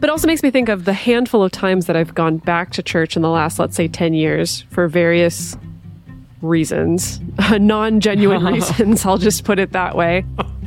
[0.00, 2.82] But also makes me think of the handful of times that I've gone back to
[2.82, 5.56] church in the last, let's say, 10 years for various
[6.40, 7.20] reasons,
[7.50, 10.24] non genuine reasons, I'll just put it that way.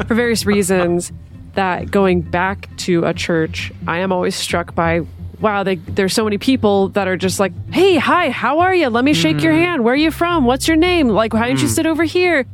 [0.08, 1.12] For various reasons,
[1.56, 5.02] that going back to a church, I am always struck by
[5.40, 8.88] wow, they, there's so many people that are just like, hey, hi, how are you?
[8.88, 9.44] Let me shake mm.
[9.44, 9.84] your hand.
[9.84, 10.46] Where are you from?
[10.46, 11.10] What's your name?
[11.10, 11.64] Like, why don't mm.
[11.64, 12.46] you sit over here?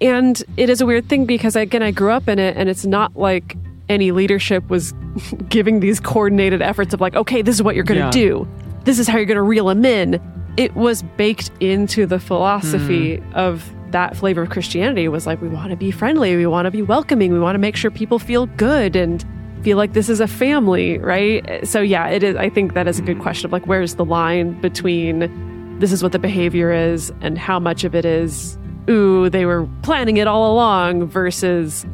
[0.00, 2.84] and it is a weird thing because again i grew up in it and it's
[2.84, 3.56] not like
[3.88, 4.92] any leadership was
[5.48, 8.10] giving these coordinated efforts of like okay this is what you're going to yeah.
[8.10, 8.48] do.
[8.84, 10.20] This is how you're going to reel them in.
[10.56, 13.34] It was baked into the philosophy mm.
[13.34, 15.08] of that flavor of christianity.
[15.08, 17.60] Was like we want to be friendly we want to be welcoming we want to
[17.60, 19.24] make sure people feel good and
[19.62, 21.66] feel like this is a family right?
[21.66, 24.04] So yeah it is i think that is a good question of like where's the
[24.04, 28.58] line between this is what the behavior is and how much of it is
[28.88, 31.86] ooh, they were planning it all along versus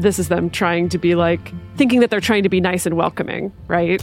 [0.00, 2.96] this is them trying to be like, thinking that they're trying to be nice and
[2.96, 4.02] welcoming, right?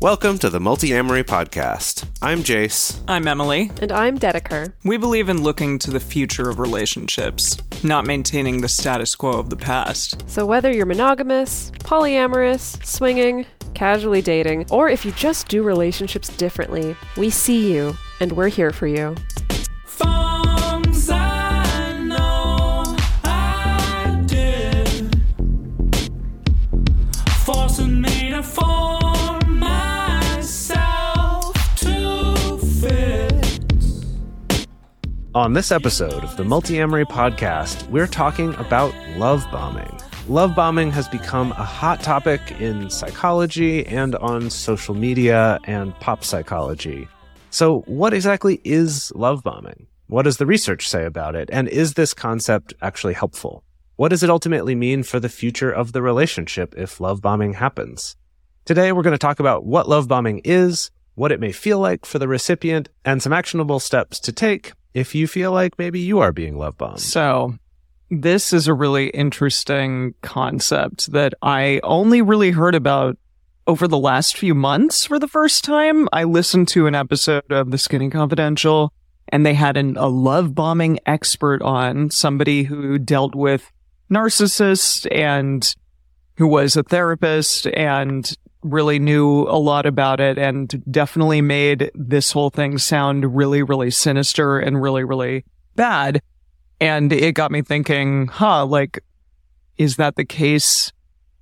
[0.00, 2.06] Welcome to the Multiamory Podcast.
[2.22, 3.00] I'm Jase.
[3.08, 3.72] I'm Emily.
[3.80, 4.72] And I'm Dedeker.
[4.84, 9.50] We believe in looking to the future of relationships, not maintaining the status quo of
[9.50, 10.28] the past.
[10.28, 16.94] So whether you're monogamous, polyamorous, swinging, casually dating, or if you just do relationships differently,
[17.16, 19.16] we see you and we're here for you.
[35.34, 39.90] On this episode of the Multiamory podcast, we're talking about love bombing.
[40.28, 46.22] Love bombing has become a hot topic in psychology and on social media and pop
[46.22, 47.08] psychology.
[47.48, 49.86] So, what exactly is love bombing?
[50.06, 51.48] What does the research say about it?
[51.50, 53.64] And is this concept actually helpful?
[53.96, 58.16] What does it ultimately mean for the future of the relationship if love bombing happens?
[58.66, 62.04] Today, we're going to talk about what love bombing is, what it may feel like
[62.04, 66.20] for the recipient, and some actionable steps to take if you feel like maybe you
[66.20, 67.00] are being love bombed.
[67.00, 67.54] So,
[68.10, 73.16] this is a really interesting concept that I only really heard about
[73.66, 76.08] over the last few months for the first time.
[76.12, 78.92] I listened to an episode of The Skinny Confidential
[79.28, 83.70] and they had an, a love bombing expert on somebody who dealt with
[84.10, 85.74] narcissists and
[86.36, 92.32] who was a therapist and really knew a lot about it and definitely made this
[92.32, 96.22] whole thing sound really, really sinister and really, really bad.
[96.80, 99.02] And it got me thinking, huh, like,
[99.78, 100.92] is that the case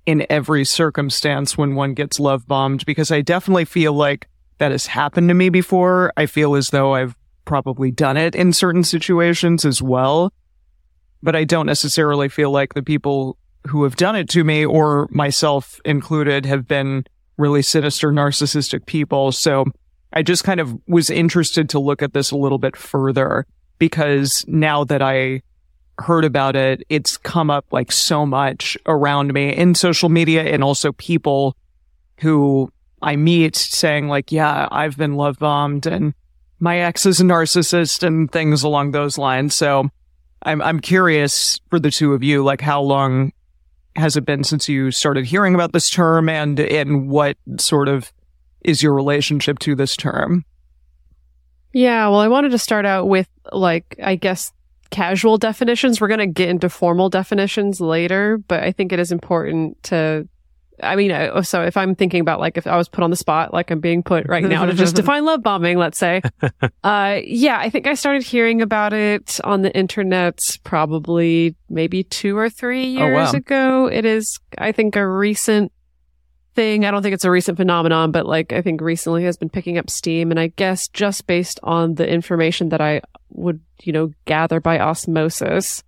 [0.05, 2.85] in every circumstance when one gets love bombed?
[2.85, 4.27] Because I definitely feel like
[4.57, 6.13] that has happened to me before.
[6.17, 7.15] I feel as though I've
[7.45, 10.31] probably done it in certain situations as well.
[11.23, 13.37] But I don't necessarily feel like the people
[13.67, 17.05] who have done it to me or myself included have been
[17.37, 19.31] really sinister narcissistic people.
[19.31, 19.65] So
[20.13, 23.45] I just kind of was interested to look at this a little bit further
[23.79, 25.41] because now that I
[25.99, 30.63] heard about it, it's come up like so much around me in social media and
[30.63, 31.55] also people
[32.19, 36.13] who I meet saying like, yeah, I've been love bombed and
[36.59, 39.55] my ex is a narcissist and things along those lines.
[39.55, 39.89] So
[40.43, 43.31] I'm, I'm curious for the two of you, like how long
[43.95, 48.11] has it been since you started hearing about this term and and what sort of
[48.63, 50.45] is your relationship to this term?
[51.73, 54.51] Yeah, well, I wanted to start out with like I guess
[54.91, 55.99] casual definitions.
[55.99, 60.27] We're going to get into formal definitions later, but I think it is important to
[60.81, 63.15] I mean, uh, so if I'm thinking about like if I was put on the
[63.15, 66.21] spot, like I'm being put right now to just define love bombing, let's say.
[66.83, 72.35] Uh, yeah, I think I started hearing about it on the internet probably maybe two
[72.35, 73.37] or three years oh, wow.
[73.37, 73.85] ago.
[73.85, 75.71] It is, I think, a recent
[76.55, 76.85] thing.
[76.85, 79.77] I don't think it's a recent phenomenon, but like I think recently has been picking
[79.77, 80.31] up steam.
[80.31, 84.79] And I guess just based on the information that I would, you know, gather by
[84.79, 85.83] osmosis,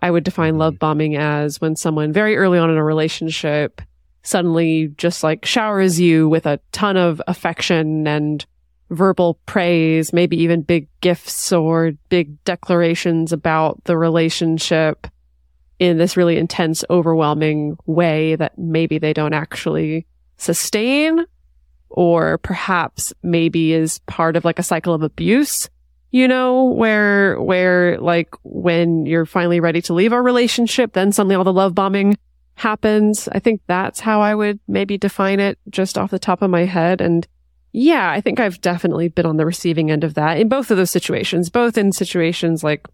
[0.00, 0.78] I would define love mm-hmm.
[0.78, 3.80] bombing as when someone very early on in a relationship
[4.24, 8.44] suddenly just like showers you with a ton of affection and
[8.90, 15.06] verbal praise, maybe even big gifts or big declarations about the relationship
[15.78, 20.06] in this really intense, overwhelming way that maybe they don't actually
[20.36, 21.24] sustain
[21.88, 25.68] or perhaps maybe is part of like a cycle of abuse
[26.14, 31.34] you know, where, where like when you're finally ready to leave a relationship, then suddenly
[31.34, 32.16] all the love bombing
[32.56, 33.28] happens.
[33.32, 36.64] I think that's how I would maybe define it just off the top of my
[36.64, 37.00] head.
[37.00, 37.26] And
[37.72, 40.76] yeah, I think I've definitely been on the receiving end of that in both of
[40.76, 42.86] those situations, both in situations like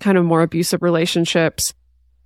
[0.00, 1.74] kind of more abusive relationships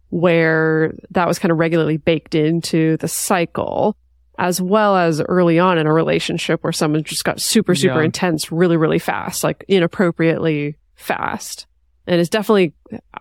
[0.09, 3.97] where that was kind of regularly baked into the cycle.
[4.39, 8.05] as well as early on in a relationship where someone just got super, super Yeah.
[8.07, 11.67] intense really, really fast, like inappropriately fast.
[12.07, 12.73] And it's definitely,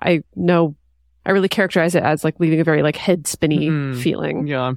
[0.02, 0.76] I know,
[1.26, 4.02] I really characterize it as like leaving a very like head spinny Mhm.
[4.02, 4.48] feeling.
[4.48, 4.74] Yeah.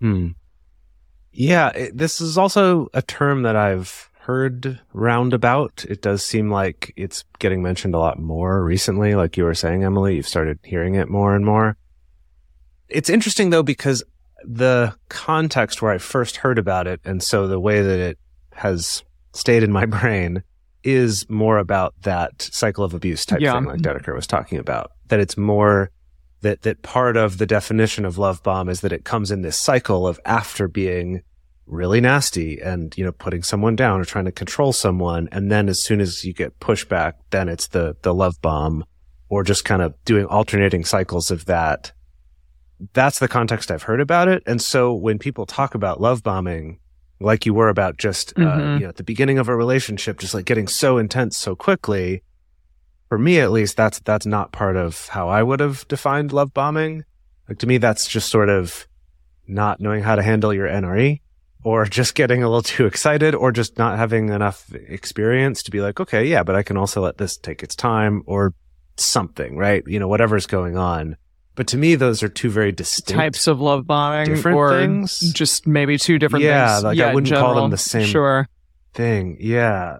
[0.00, 0.28] Hmm.
[1.32, 5.84] Yeah, it, this is also a term that I've heard roundabout.
[5.88, 9.14] It does seem like it's getting mentioned a lot more recently.
[9.14, 11.76] Like you were saying, Emily, you've started hearing it more and more.
[12.88, 14.02] It's interesting though, because
[14.44, 18.18] the context where I first heard about it, and so the way that it
[18.52, 19.02] has
[19.32, 20.42] stayed in my brain
[20.84, 23.54] is more about that cycle of abuse type Yeah.
[23.54, 24.90] thing, like Dedeker was talking about.
[25.08, 25.90] That it's more
[26.40, 29.56] that that part of the definition of love bomb is that it comes in this
[29.56, 31.22] cycle of after being
[31.66, 35.68] really nasty and you know putting someone down or trying to control someone and then
[35.68, 38.84] as soon as you get pushback then it's the the love bomb
[39.28, 41.92] or just kind of doing alternating cycles of that
[42.92, 46.80] that's the context I've heard about it and so when people talk about love bombing
[47.22, 48.74] like you were about just uh, Mhm.
[48.74, 52.22] you know at the beginning of a relationship just like getting so intense so quickly.
[53.08, 56.52] For me at least that's that's not part of how I would have defined love
[56.54, 57.04] bombing.
[57.48, 58.86] Like to me that's just sort of
[59.46, 61.20] not knowing how to handle your NRE
[61.64, 65.80] or just getting a little too excited or just not having enough experience to be
[65.80, 68.54] like okay yeah but I can also let this take its time or
[68.96, 69.82] something right?
[69.86, 71.16] You know whatever's going on
[71.54, 75.18] but to me those are two very distinct Types of love bombing different or things.
[75.32, 76.84] just maybe two different Yeah, things.
[76.84, 78.48] like, I wouldn't call them the same- Sure.
[78.94, 79.98] thing yeah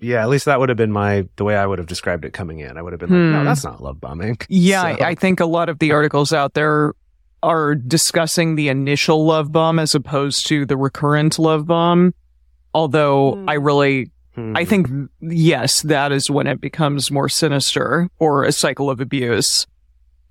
[0.00, 2.32] yeah at least that would have been my the way I would have described it
[2.32, 3.44] coming in I would have been like no Hmm.
[3.44, 6.54] that's not love bombing Yeah, So- I, I think a lot of the articles out
[6.54, 6.92] there
[7.44, 12.14] are discussing the initial love bomb as opposed to the recurrent love bomb.
[12.74, 13.48] Although Hmm.
[13.48, 14.56] I really, Hmm.
[14.56, 14.88] I think,
[15.20, 19.66] yes, that is when it becomes more sinister or a cycle of abuse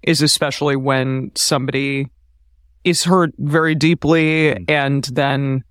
[0.04, 2.08] is especially when somebody
[2.84, 4.64] is hurt very deeply Hmm.
[4.68, 5.64] and then,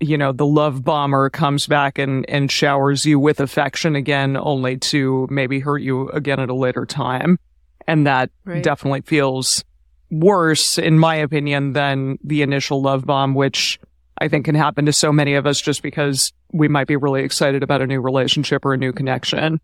[0.00, 4.76] you know, the love bomber comes back and, and showers you with affection again, only
[4.76, 7.38] to maybe hurt you again at a later time.
[7.86, 8.62] And that Right.
[8.62, 9.64] definitely feels
[10.10, 13.78] worse, in my opinion, than the initial love bomb, which
[14.18, 17.22] I think can happen to so many of us just because we might be really
[17.22, 19.60] excited about a new relationship or a new connection.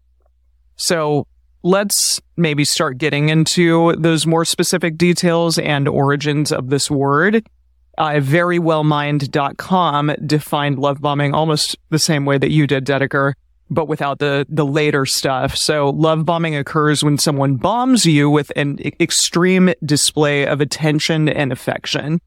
[0.77, 1.27] So
[1.63, 7.47] let's maybe start getting into those more specific details and origins of this word.
[7.99, 13.35] Uh, verywellmind.com defined love bombing almost the same way that you did, Dedeker,
[13.69, 15.55] but without the, the later stuff.
[15.55, 21.53] So love bombing occurs when someone bombs you with an extreme display of attention and
[21.53, 22.21] affection.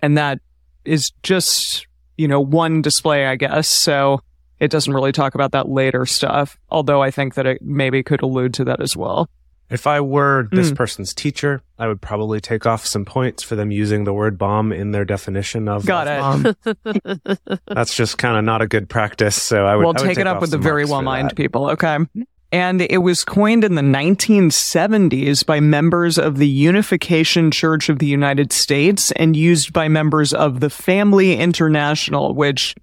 [0.00, 0.38] And that
[0.84, 3.68] is just, you know, one display, I guess.
[3.68, 4.20] So
[4.64, 8.22] it doesn't really talk about that later stuff, although I think that it maybe could
[8.22, 9.28] allude to that as well.
[9.70, 10.76] If I were this Mm.
[10.76, 14.72] person's teacher, I would probably take off some points for them using the word bomb
[14.72, 16.20] in their definition of Got it.
[16.20, 17.58] bomb.
[17.66, 19.40] That's just kind of not a good practice.
[19.40, 19.84] So I would.
[19.84, 21.70] we'll I would take it up off with the very well for mind people.
[21.70, 21.98] Okay.
[22.52, 28.06] And it was coined in the 1970s by members of the Unification Church of the
[28.06, 32.74] United States and used by members of the Family International, which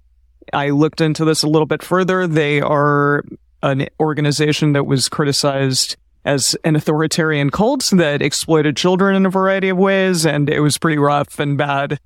[0.52, 2.26] I looked into this a little bit further.
[2.26, 3.24] They are
[3.62, 9.68] an organization that was criticized as an authoritarian cult that exploited children in a variety
[9.68, 11.98] of ways, and it was pretty rough and bad.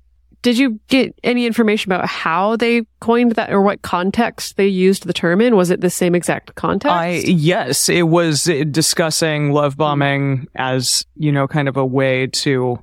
[0.43, 5.05] Did you get any information about how they coined that or what context they used
[5.05, 5.55] the term in?
[5.55, 6.93] Was it the same exact context?
[6.93, 12.79] I yes, it was discussing love bombing as you know, kind of a way to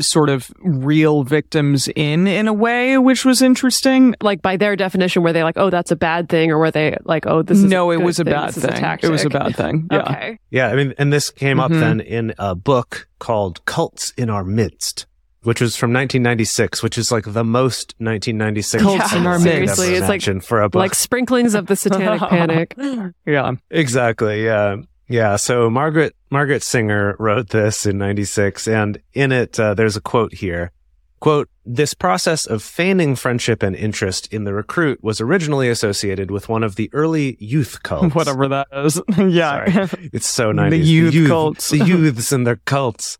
[0.00, 4.14] sort of reel victims in in a way, which was interesting.
[4.20, 6.96] like by their definition, were they like, oh, that's a bad thing, or were they
[7.04, 8.98] like, oh, this is no, it was a thing, bad this is a thing.
[9.02, 9.88] it was a bad thing.
[9.90, 10.00] Yeah.
[10.02, 10.38] Okay.
[10.50, 11.80] Yeah, I mean, and this came up Mhm.
[11.80, 15.06] then in a book called "Cults in Our Midst,"
[15.42, 19.76] which was from 1996, which is like the most 1996 Cults title in Our Midst.
[19.76, 20.78] Seriously, it's like- for a book.
[20.80, 22.74] Like sprinklings of the satanic panic.
[23.26, 23.52] Yeah.
[23.70, 24.44] Exactly.
[24.44, 24.76] Yeah.
[25.12, 25.36] Yeah.
[25.36, 30.32] So Margaret, Margaret Singer wrote this in 96 and in it, uh, there's a quote
[30.32, 30.72] here.
[31.20, 36.48] Quote, this process of feigning friendship and interest in the recruit was originally associated with
[36.48, 38.14] one of the early youth cults.
[38.14, 39.00] Whatever that is.
[39.18, 39.86] yeah.
[40.14, 40.70] It's so 90s.
[40.70, 41.68] The youth cults.
[41.68, 43.18] The youths and their cults.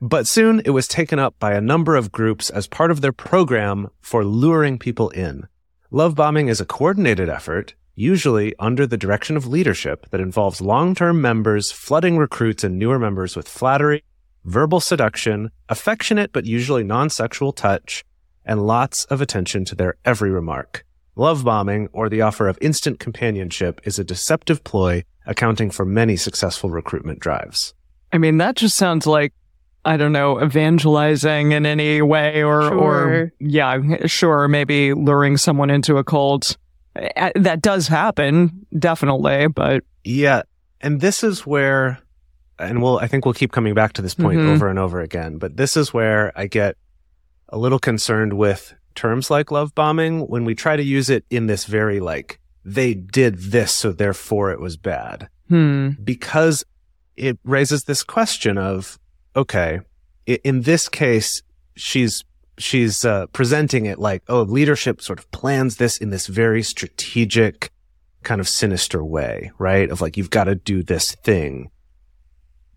[0.00, 3.12] but soon it was taken up by a number of groups as part of their
[3.12, 5.48] program for luring people in.
[5.90, 11.20] Love bombing is a coordinated effort, usually under the direction of leadership, that involves long-term
[11.20, 14.04] members flooding recruits and newer members with flattery,
[14.44, 18.04] verbal seduction, affectionate but usually non-sexual touch,
[18.44, 20.84] and lots of attention to their every remark.
[21.16, 26.16] Love bombing, or the offer of instant companionship, is a deceptive ploy accounting for many
[26.16, 27.74] successful recruitment drives.
[28.12, 29.32] I mean, that just sounds like
[29.84, 32.74] I don't know, evangelizing in any way or, Sure.
[32.74, 36.56] or yeah, sure, maybe luring someone into a cult.
[37.36, 40.42] That does happen, definitely, but Yeah.
[40.80, 41.98] And this is where,
[42.58, 44.54] and we'll, I think we'll keep coming back to this point Mhm.
[44.54, 46.76] over and over again, but this is where I get
[47.48, 51.46] a little concerned with terms like love bombing when we try to use it in
[51.46, 55.28] this very like, they did this, so therefore it was bad.
[55.48, 55.90] hmm.
[56.04, 56.64] Because
[57.16, 58.98] it raises this question of,
[59.34, 59.80] okay,
[60.26, 61.42] in this case,
[61.74, 62.22] she's,
[62.58, 67.70] she's, uh, presenting it like, oh, leadership sort of plans this in this very strategic,
[68.22, 69.90] kind of sinister way, right?
[69.90, 71.70] Of like, you've got to do this thing.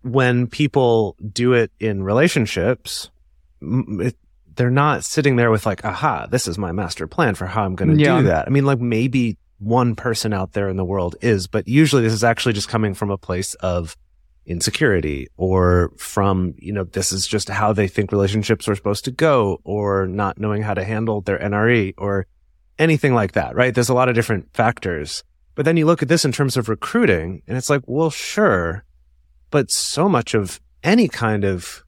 [0.03, 3.09] When people do it in relationships,
[3.61, 4.15] it,
[4.55, 7.75] they're not sitting there with like, aha, this is my master plan for how I'm
[7.75, 8.17] going to Yeah.
[8.21, 8.47] do that.
[8.47, 12.13] I mean, like maybe one person out there in the world is, but usually this
[12.13, 13.95] is actually just coming from a place of
[14.51, 19.11] insecurity or from, you know, this is just how they think relationships are supposed to
[19.11, 22.27] go or not knowing how to handle their NRE or
[22.77, 23.73] anything like that, right?
[23.73, 25.23] There's a lot of different factors.
[25.55, 28.83] But then you look at this in terms of recruiting and it's like, well, sure,
[29.49, 31.83] but so much of any kind of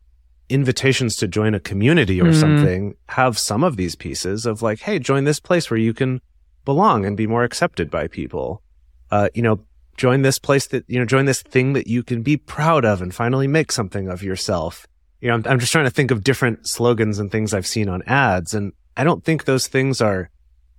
[0.50, 2.36] invitations to join a community or Mhm.
[2.39, 6.22] something have some of these pieces of like, hey, join this place where you can
[6.65, 8.62] belong and be more accepted by people.
[9.10, 9.60] Uh, you know,
[9.98, 13.02] join this place that, you know, join this thing that you can be proud of
[13.02, 14.88] and finally make something of yourself.
[15.22, 17.90] You know, I'm, I'm just trying to think of different slogans and things I've seen
[17.90, 18.54] on ads.
[18.54, 20.30] And I don't think those things are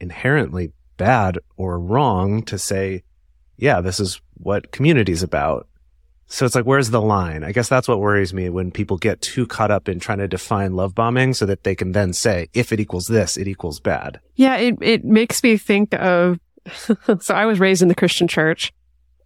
[0.01, 3.03] inherently bad or wrong to say,
[3.57, 5.69] yeah, this is what community is about.
[6.27, 7.45] So it's like, where's the line?
[7.45, 10.29] I guess that's what worries me when people get too caught up in trying to
[10.29, 13.79] define love bombing so that they can then say, if it equals this, it equals
[13.79, 14.21] bad.
[14.35, 16.41] Yeah, it, it makes me think of,
[17.21, 18.73] so I was raised in the Christian church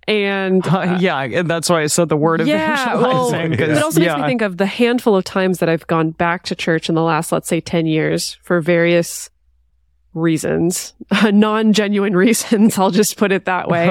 [0.08, 3.58] and Uh, yeah, and that's why I said the word yeah, well, evangelizing.
[3.60, 3.76] Yeah.
[3.76, 4.16] it also makes yeah.
[4.22, 7.02] me think of the handful of times that I've gone back to church in the
[7.02, 9.28] last, let's say, 10 years for various
[10.14, 12.78] reasons, non-genuine reasons.
[12.78, 13.86] I'll just put it that way.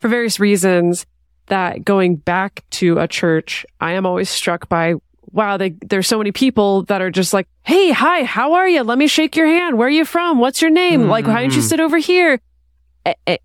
[0.00, 1.06] for various reasons
[1.46, 4.94] that going back to a church, I am always struck by,
[5.30, 8.82] wow, they, there's so many people that are just like, Hey, hi, how are you?
[8.82, 9.78] Let me shake your hand.
[9.78, 10.38] Where are you from?
[10.38, 11.08] What's your name?
[11.08, 11.68] Like, why don't you Mhm.
[11.68, 12.40] sit over here?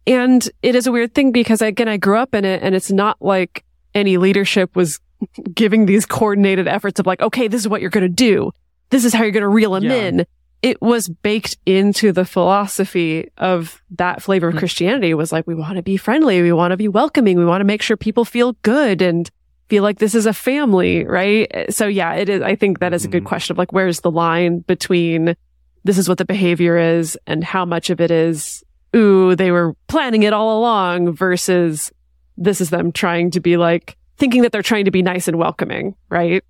[0.06, 2.92] And it is a weird thing because again, I grew up in it and it's
[2.92, 3.64] not like
[3.96, 5.00] any leadership was
[5.54, 8.52] giving these coordinated efforts of like, okay, this is what you're going to do.
[8.90, 9.94] This is how you're going to reel them Yeah.
[9.96, 10.26] in.
[10.64, 14.60] It was baked into the philosophy of that flavor of Mm.
[14.60, 16.42] Christianity was like, we want to be friendly.
[16.42, 17.38] We want to be welcoming.
[17.38, 19.30] We want to make sure people feel good and
[19.70, 21.52] feel like this is a family, right?
[21.70, 22.42] So yeah, it is.
[22.42, 23.28] I think that is a good Mhm.
[23.28, 25.36] question of like, where's the line between
[25.84, 28.64] this is what the behavior is and how much of it is,
[28.98, 31.92] ooh, they were planning it all along versus
[32.36, 35.38] this is them trying to be like, thinking that they're trying to be nice and
[35.38, 36.44] welcoming, right?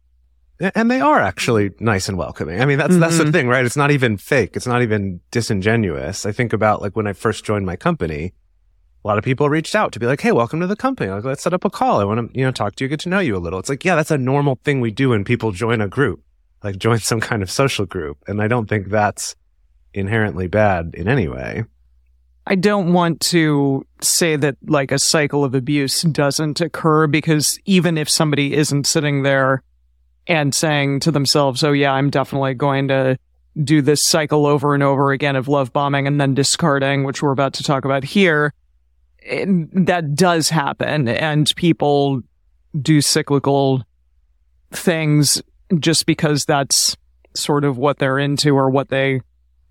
[0.73, 2.61] And they are actually nice and welcoming.
[2.61, 3.31] I mean, that's, that's the Mhm.
[3.31, 3.63] thing, right?
[3.65, 4.55] It's not even fake.
[4.55, 6.25] It's not even disingenuous.
[6.25, 8.33] I think about like when I first joined my company,
[9.03, 11.11] a lot of people reached out to be like, Hey, welcome to the company.
[11.11, 11.99] Like, let's set up a call.
[11.99, 13.59] I want to, you know, talk to you, get to know you a little.
[13.59, 16.21] It's like, yeah, that's a normal thing we do when people join a group,
[16.63, 18.17] like join some kind of social group.
[18.27, 19.35] And I don't think that's
[19.93, 21.65] inherently bad in any way.
[22.49, 27.97] I don't want to say that like a cycle of abuse doesn't occur because even
[27.97, 29.63] if somebody isn't sitting there
[30.27, 33.17] and saying to themselves, Oh yeah, I'm definitely going to
[33.61, 37.33] do this cycle over and over again of love bombing and then discarding, which we're
[37.33, 38.53] about to talk about here,
[39.17, 42.21] it, that does happen and people
[42.81, 43.83] do cyclical
[44.71, 45.41] things
[45.79, 46.95] just because that's
[47.35, 49.19] sort of what they're into or what they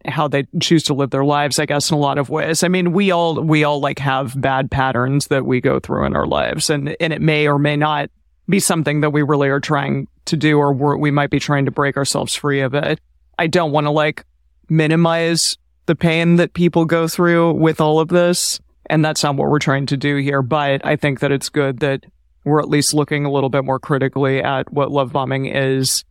[0.09, 2.63] how they choose to live their lives, I guess, in a lot of ways.
[2.63, 6.17] I mean, we all, we all like have bad patterns that we go through in
[6.17, 8.11] our lives and, and it may or may not
[8.49, 11.71] be something that we really are trying to do or we might be trying to
[11.71, 13.01] break ourselves free of it.
[13.39, 14.25] I don't want to like
[14.69, 18.61] minimize the pain that people go through with all of this.
[18.89, 20.43] And that's not what we're trying to do here.
[20.43, 22.05] But I think that it's good that
[22.45, 26.05] we're at least looking a little bit more critically at what love bombing is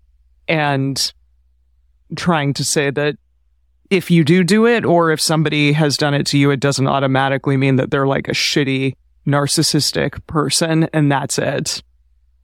[0.48, 1.14] and
[2.16, 3.16] trying to say that
[3.89, 6.88] if you do do it or if somebody has done it to you, it doesn't
[6.88, 8.96] automatically mean that they're like a shitty
[9.27, 11.84] narcissistic person and that's it.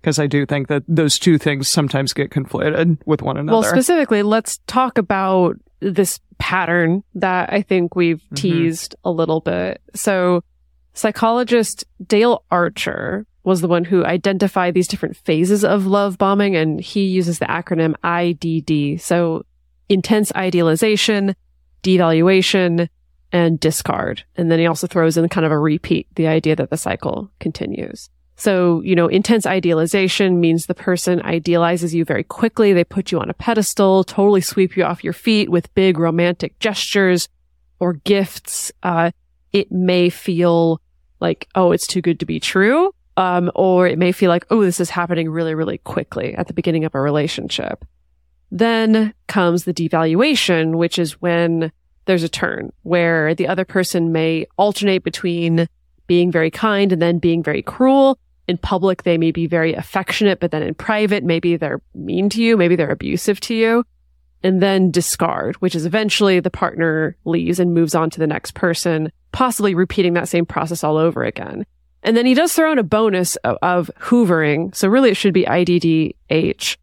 [0.01, 3.53] Because I do think that those two things sometimes get conflated with one another.
[3.60, 8.36] Well, specifically, let's talk about this pattern that I think we've Mhm.
[8.36, 9.79] teased a little bit.
[9.93, 10.43] So,
[10.93, 16.79] psychologist Dale Archer was the one who identified these different phases of love bombing, and
[16.79, 18.98] he uses the acronym IDD.
[18.98, 19.43] So,
[19.91, 21.36] intense idealization,
[21.83, 22.88] devaluation,
[23.31, 24.24] and discard.
[24.36, 27.29] And then he also throws in kind of a repeat, the idea that the cycle
[27.39, 28.10] continues.
[28.36, 32.74] So, you know, intense idealization means the person idealizes you very quickly.
[32.74, 36.57] They put you on a pedestal, totally sweep you off your feet with big romantic
[36.60, 37.29] gestures
[37.79, 38.71] or gifts.
[38.81, 39.12] Uh,
[39.53, 40.81] it may feel
[41.19, 42.95] like, oh, it's too good to be true.
[43.17, 46.53] Um, or it may feel like, oh, this is happening really, really quickly at the
[46.53, 47.86] beginning of a relationship.
[48.51, 51.72] Then comes the devaluation, which is when
[52.05, 55.67] there's a turn where the other person may alternate between
[56.08, 58.20] being very kind and then being very cruel.
[58.48, 62.43] In public, they may be very affectionate, but then in private, maybe they're mean to
[62.43, 62.58] you.
[62.58, 63.86] Maybe they're abusive to you.
[64.43, 68.55] And then discard, which is eventually the partner leaves and moves on to the next
[68.55, 71.65] person, possibly repeating that same process all over again.
[72.03, 74.75] And then he does throw in a bonus of, of hoovering.
[74.75, 76.75] So really it should be IDDH,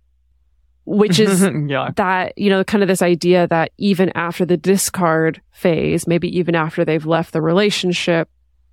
[0.89, 1.91] which is yeah.
[1.97, 6.55] that, you know, kind of this idea that even after the discard phase, maybe even
[6.55, 8.29] after they've left the relationship,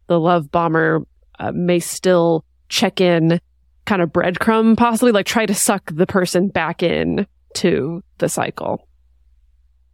[0.07, 1.05] the love bomber
[1.39, 3.39] uh, may still check in
[3.85, 8.87] kind of breadcrumb, possibly like try to suck the person back in to the cycle.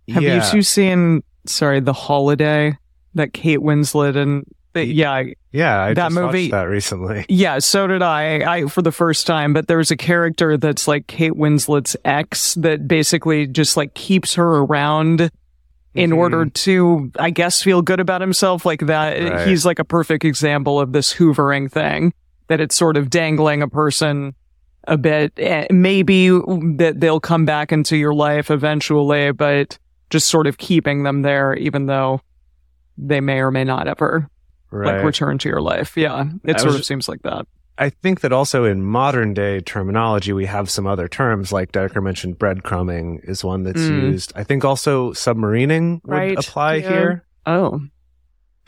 [0.10, 0.46] Have yeah.
[0.46, 2.78] you two seen, sorry, The Holiday
[3.16, 7.26] that Kate Winslet and, yeah, Yeah, I That just movie- watched that recently.
[7.30, 8.40] Yeah, so did I.
[8.60, 12.88] I for the first time, but there's a character that's like Kate Winslet's ex that
[12.88, 15.30] basically just like keeps her around
[15.94, 16.18] in Mhm.
[16.18, 18.66] order to, I guess, feel good about himself.
[18.66, 19.48] Like that, Right.
[19.48, 22.14] he's like a perfect example of this hoovering thing.
[22.48, 24.34] That it's sort of dangling a person
[24.88, 25.34] a bit.
[25.38, 29.78] Eh, Maybe that they'll come back into your life eventually, but
[30.10, 32.22] just sort of keeping them there, even though
[32.98, 34.28] they may or may not ever
[34.72, 34.96] Right.
[34.98, 35.96] like return to your life.
[35.98, 37.46] Yeah, it I sort was of seems like that.
[37.78, 42.00] I think that also in modern day terminology, we have some other terms like Decker
[42.02, 42.38] mentioned.
[42.40, 44.02] Breadcrumbing is one that's Mm.
[44.12, 44.32] used.
[44.36, 46.90] I think also submarining would Right, apply yeah.
[46.90, 47.26] here.
[47.46, 47.82] Oh.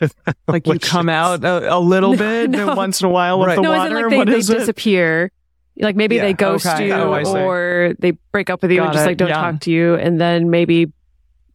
[0.48, 2.74] Like you come out a, a little No, bit no.
[2.74, 3.56] once in a while of Right.
[3.56, 3.84] the no, water.
[3.86, 4.58] isn't like they, what they is it?
[4.58, 5.30] disappear.
[5.78, 6.88] Like maybe Yeah, they ghost okay.
[6.88, 9.34] you Oh, or they break up with you Got and just it, like don't yeah.
[9.52, 10.92] talk to you and then maybe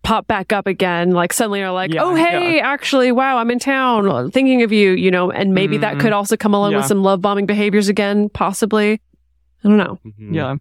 [0.04, 1.12] pop back up again.
[1.12, 4.92] Like suddenly are like, Yeah, oh, hey, actually, wow, I'm in town thinking of you,
[4.92, 6.00] you know, and maybe that Mhm.
[6.02, 6.78] could also come along Yeah.
[6.78, 9.02] with some love bombing behaviors again, possibly.
[9.64, 10.00] I don't know.
[10.06, 10.34] Mhm.
[10.34, 10.56] Yeah.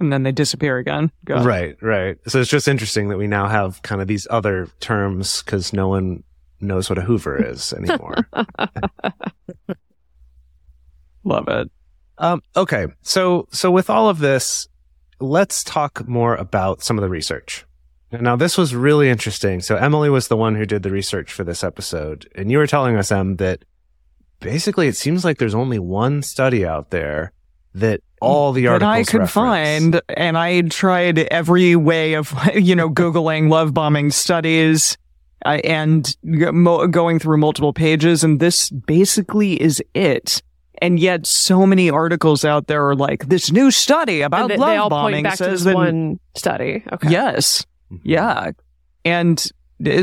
[0.00, 1.12] And then they disappear again.
[1.24, 1.44] Go.
[1.44, 2.16] Right, right.
[2.26, 5.86] So it's just interesting that we now have kind of these other terms because no
[5.86, 6.24] one
[6.60, 8.16] knows what a Hoover is anymore.
[11.24, 11.70] Love it.
[12.18, 14.66] um, okay, so so with all of this,
[15.20, 17.64] let's talk more about some of the research.
[18.20, 19.60] Now, this was really interesting.
[19.60, 22.66] So Emily was the one who did the research for this episode, and you were
[22.66, 23.64] telling us, Em, that
[24.40, 27.32] basically it seems like there's only one study out there
[27.74, 29.32] that all the articles That I could reference.
[29.32, 34.98] find, and I tried every way of, you know, Googling love bombing studies
[35.46, 40.42] uh, and mo- going through multiple pages, and this basically is it.
[40.82, 44.56] And yet, so many articles out there are like, this new study about And they,
[44.56, 46.82] love they all bombing point back to says this that one study.
[46.92, 47.08] Okay.
[47.08, 47.64] Yes.
[47.92, 48.00] Mhm.
[48.04, 48.50] Yeah.
[49.04, 49.52] And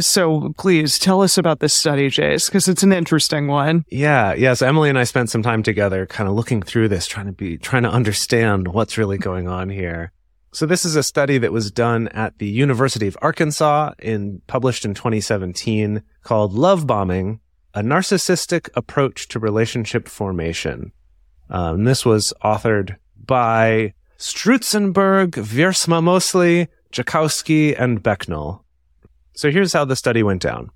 [0.02, 3.86] so please tell us about this study, Jase, because it's an interesting one.
[3.90, 4.54] Yeah, yeah.
[4.54, 7.32] So Emily and I spent some time together kind of looking through this, trying to
[7.32, 10.12] be, trying to understand what's really going on here.
[10.52, 14.84] So this is a study that was done at the University of Arkansas in, published
[14.84, 17.40] in 2017 called Love Bombing,
[17.76, 20.92] a narcissistic approach to relationship formation.
[21.52, 28.62] Um, this was authored by Strutzenberg, Wiersma Mosley, Jozkowski, and Becnel.
[29.34, 30.70] So here's how the study went down.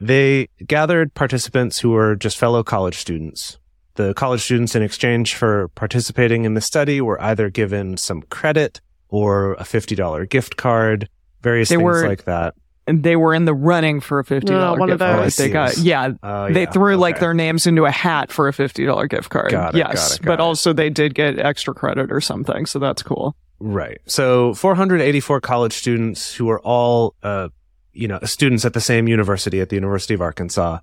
[0.00, 3.58] They gathered participants who were just fellow college students.
[3.94, 8.80] The college students, in exchange for participating in the study, were either given some credit
[9.08, 11.08] or a $50 gift card,
[11.42, 12.54] various They things were- like that.
[12.86, 15.24] And they were in the running for a $50 No, dollar one of gift card.
[15.24, 15.36] those.
[15.36, 16.10] They got oh, Seems- yeah.
[16.22, 16.70] Oh, they yeah.
[16.70, 19.50] threw like their names into a hat for a fifty dollar gift card.
[19.52, 20.40] Got it, yes, got it, got but it.
[20.40, 23.36] also they did get extra credit or something, so that's cool.
[23.60, 24.00] Right.
[24.06, 27.48] So 484 college students who were all, uh,
[27.92, 30.78] you know, students at the same university at the University of Arkansas.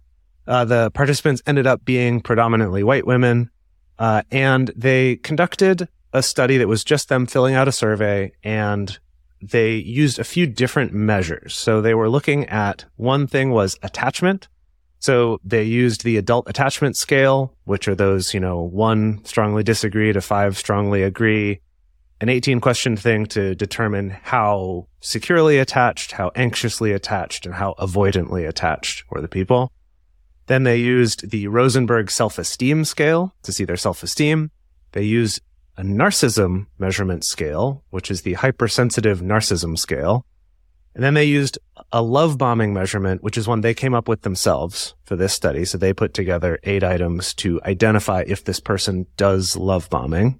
[0.47, 3.51] Uh, the participants ended up being predominantly white women,
[3.99, 8.99] uh, and they conducted a study that was just them filling out a survey and
[9.41, 11.55] they used a few different measures.
[11.55, 14.47] So they were looking at one thing was attachment.
[14.99, 20.13] So they used the adult attachment scale, which are those, you know, one strongly disagree
[20.13, 21.61] to five strongly agree
[22.21, 28.47] an 18 question thing to determine how securely attached, how anxiously attached, and how avoidantly
[28.47, 29.71] attached were the people.
[30.45, 34.51] Then they used the Rosenberg self-esteem scale to see their self-esteem.
[34.91, 35.41] They used
[35.77, 40.23] a narcissism measurement scale, which is the hypersensitive narcissism scale.
[40.93, 41.57] And then they used
[41.91, 45.65] a love bombing measurement, which is one they came up with themselves for this study.
[45.65, 50.39] So they put together eight items to identify if this person does love bombing.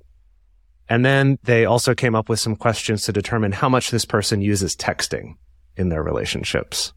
[0.91, 4.41] And then they also came up with some questions to determine how much this person
[4.41, 5.36] uses texting
[5.77, 6.91] in their relationships.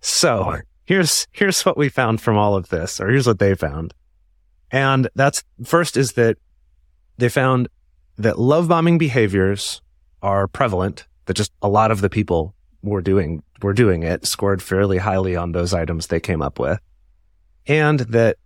[0.00, 3.94] So here's, here's what we found from all of this, or here's what they found.
[4.72, 6.38] And that's first is that
[7.16, 7.68] they found
[8.18, 9.80] that love bombing behaviors
[10.20, 14.60] are prevalent, that just a lot of the people were doing, were doing it, scored
[14.60, 16.80] fairly highly on those items they came up with.
[17.68, 18.38] And that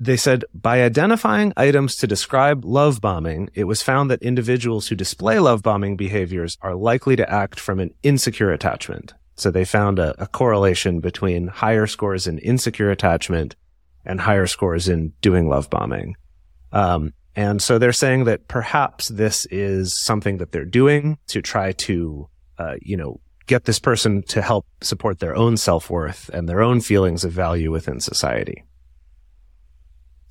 [0.00, 4.94] they said by identifying items to describe love bombing, it was found that individuals who
[4.96, 9.14] display love bombing behaviors are likely to act from an insecure attachment.
[9.36, 13.56] So they found a, a correlation between higher scores in insecure attachment
[14.04, 16.16] and higher scores in doing love bombing.
[16.72, 21.72] Um, and so they're saying that perhaps this is something that they're doing to try
[21.72, 22.28] to,
[22.58, 26.62] uh, you know, get this person to help support their own self worth and their
[26.62, 28.64] own feelings of value within society.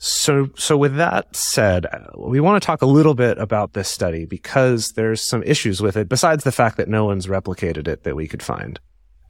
[0.05, 1.85] So, so with that said,
[2.17, 5.95] we want to talk a little bit about this study because there's some issues with
[5.95, 8.81] it besides the fact that no one's replicated it that we could find.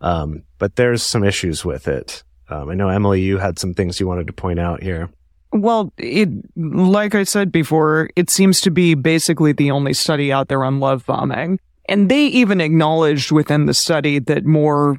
[0.01, 2.23] Um, but there's some issues with it.
[2.49, 5.11] Um, I know Emily, you had some things you wanted to point out here.
[5.51, 10.47] Well, it, like I said before, it seems to be basically the only study out
[10.47, 11.59] there on love bombing.
[11.87, 14.97] And they even acknowledged within the study that more,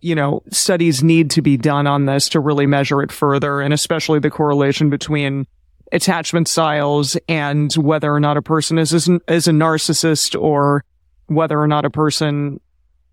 [0.00, 3.60] you know, studies need to be done on this to really measure it further.
[3.60, 5.46] And especially the correlation between
[5.92, 10.84] attachment styles and whether or not a person is, is, is a narcissist or
[11.26, 12.60] whether or not a person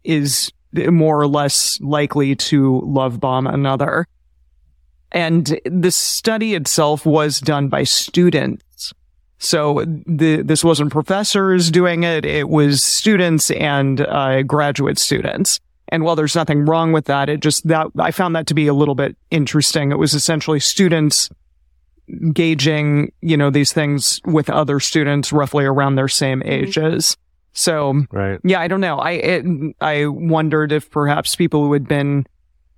[0.03, 4.07] is more or less likely to love bomb another.
[5.11, 8.93] And the study itself was done by students.
[9.37, 12.25] So the, this wasn't professors doing it.
[12.25, 15.59] It was students and uh, graduate students.
[15.93, 18.65] And while there's nothing wrong with that, it just that I found that to be
[18.65, 19.91] a little bit interesting.
[19.91, 21.29] It was essentially students
[22.33, 26.49] gauging, you know, these things with other students roughly around their same mm-hmm.
[26.49, 27.15] ages.
[27.51, 28.39] So, right.
[28.43, 28.97] yeah, I don't know.
[28.97, 29.45] I, it,
[29.81, 32.25] I wondered if perhaps people who had been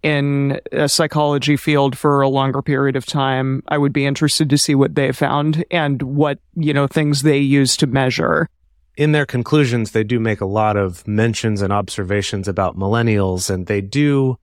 [0.03, 4.57] in a psychology field for a longer period of time, I would be interested to
[4.57, 8.49] see what they found and what, you know, things they use to measure.
[8.97, 13.67] In their conclusions, they do make a lot of mentions and observations about millennials, and
[13.67, 14.37] they do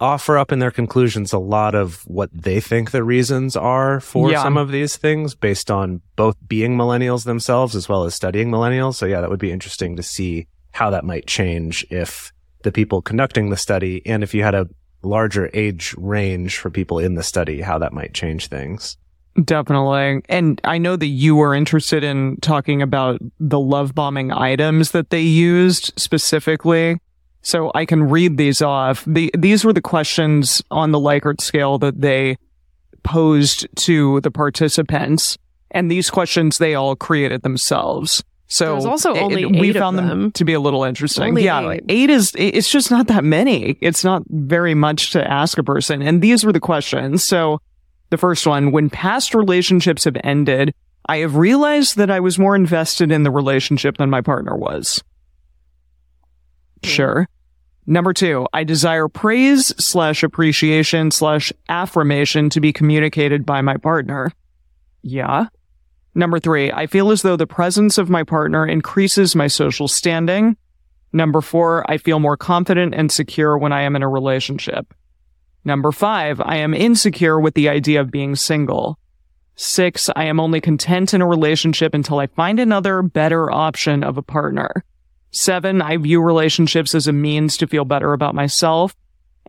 [0.00, 4.30] offer up in their conclusions a lot of what they think the reasons are for
[4.30, 4.42] yeah.
[4.42, 8.94] some of these things based on both being millennials themselves as well as studying millennials.
[8.94, 12.32] So yeah, that would be interesting to see how that might change if
[12.62, 14.68] the people conducting the study and if you had a
[15.02, 18.96] larger age range for people in the study, how that might change things.
[19.44, 20.22] Definitely.
[20.28, 25.10] And I know that you were interested in talking about the love bombing items that
[25.10, 27.00] they used specifically.
[27.42, 29.04] So I can read these off.
[29.06, 32.36] The, these were the questions on the Likert scale that they
[33.04, 35.38] posed to the participants.
[35.70, 38.24] And these questions they all created themselves.
[38.48, 40.08] So There's also only it, we found them.
[40.08, 40.32] them.
[40.32, 41.28] to be a little interesting.
[41.28, 41.84] Only yeah, eight.
[41.90, 43.76] eight is it's just not that many.
[43.82, 46.00] It's not very much to ask a person.
[46.00, 47.26] And these were the questions.
[47.26, 47.60] So
[48.10, 50.74] the first one, when past relationships have ended,
[51.08, 55.02] I have realized that I was more invested in the relationship than my partner was.
[56.82, 56.88] Hmm.
[56.88, 57.28] Sure.
[57.86, 64.30] Number two, I desire praise slash appreciation slash affirmation to be communicated by my partner.
[65.02, 65.46] Yeah.
[66.14, 70.56] Number three, I feel as though the presence of my partner increases my social standing.
[71.14, 74.92] Number four, I feel more confident and secure when I am in a relationship.
[75.68, 78.98] Number five, I am insecure with the idea of being single.
[79.54, 84.16] Six, I am only content in a relationship until I find another better option of
[84.16, 84.82] a partner.
[85.30, 88.96] Seven, I view relationships as a means to feel better about myself.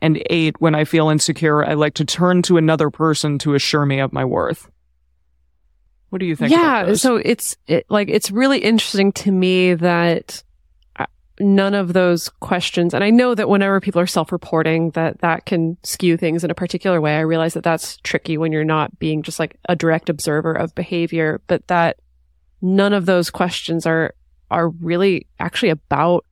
[0.01, 3.85] And eight, when I feel insecure, I like to turn to another person to assure
[3.85, 4.69] me of my worth.
[6.09, 6.51] What do you think?
[6.51, 6.95] Yeah.
[6.95, 10.43] So it's it, like, it's really interesting to me that
[11.39, 15.77] none of those questions, and I know that whenever people are self-reporting that that can
[15.83, 17.15] skew things in a particular way.
[17.15, 20.75] I realize that that's tricky when you're not being just like a direct observer of
[20.75, 21.97] behavior, but that
[22.61, 24.13] none of those questions are,
[24.51, 26.25] are really actually about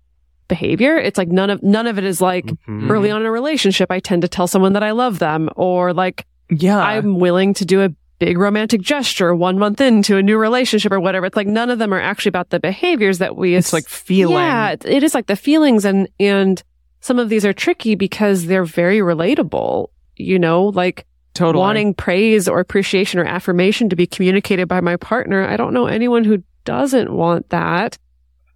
[0.47, 0.97] behavior.
[0.97, 2.91] It's like none of, none of it is like mm-hmm.
[2.91, 5.93] early on in a relationship, I tend to tell someone that I love them or
[5.93, 10.37] like, yeah, I'm willing to do a big romantic gesture one month into a new
[10.37, 11.25] relationship or whatever.
[11.27, 13.55] It's like none of them are actually about the behaviors that we.
[13.55, 14.35] It's like feeling.
[14.35, 16.61] Yeah, it is like the feelings, and and
[16.99, 19.87] some of these are tricky because they're very relatable.
[20.15, 21.61] You know, like totally.
[21.61, 25.47] wanting praise or appreciation or affirmation to be communicated by my partner.
[25.47, 27.97] I don't know anyone who doesn't want that.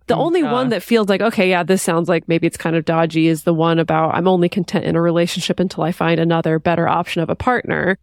[0.08, 0.52] The only Yeah.
[0.52, 3.44] one that feels like, okay, yeah, this sounds like maybe it's kind of dodgy is
[3.44, 7.22] the one about I'm only content in a relationship until I find another better option
[7.22, 7.98] of a partner.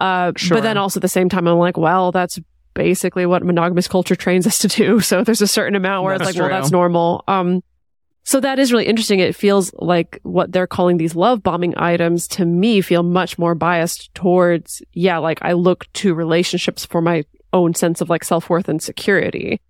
[0.00, 0.56] Uh, Sure.
[0.58, 2.38] but then also at the same time, I'm like, well, that's
[2.74, 5.00] basically what monogamous culture trains us to do.
[5.06, 7.24] So there's a certain amount where That's it's like, well, that's normal.
[7.26, 7.62] Um,
[8.24, 9.20] so that is really interesting.
[9.20, 13.54] It feels like what they're calling these love bombing items to me feel much more
[13.54, 18.50] biased towards, yeah, like I look to relationships for my own sense of like self
[18.50, 19.60] worth and security.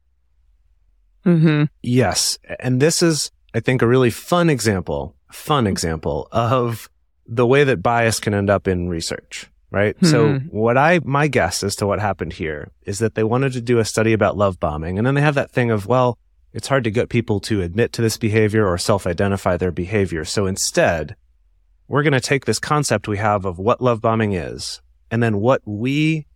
[1.27, 1.65] Mm-hmm.
[1.83, 2.39] Yes.
[2.59, 6.89] And this is, I think, a really fun example, fun example of
[7.27, 9.97] the way that bias can end up in research, right?
[10.05, 10.47] So Hmm.
[10.49, 13.79] what I, my guess as to what happened here is that they wanted to do
[13.79, 14.99] a study about love bombing.
[14.99, 16.19] And then they have that thing of, well,
[16.53, 20.25] it's hard to get people to admit to this behavior or self-identify their behavior.
[20.25, 21.17] So instead,
[21.89, 25.39] we're going to take this concept we have of what love bombing is and then
[25.39, 26.27] what we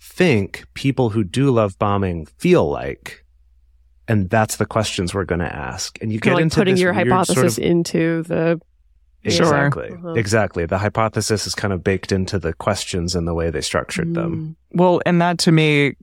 [0.00, 3.24] think people who do love bombing feel like.
[4.08, 5.98] And that's the questions we're going to ask.
[6.00, 8.60] And you Kind get like into putting your hypothesis sort of, into the
[9.30, 9.46] Sure.
[9.46, 10.12] exactly, Uh-huh.
[10.14, 10.66] exactly.
[10.66, 14.56] The hypothesis is kind of baked into the questions and the way they structured them.
[14.72, 15.96] Well, and that to me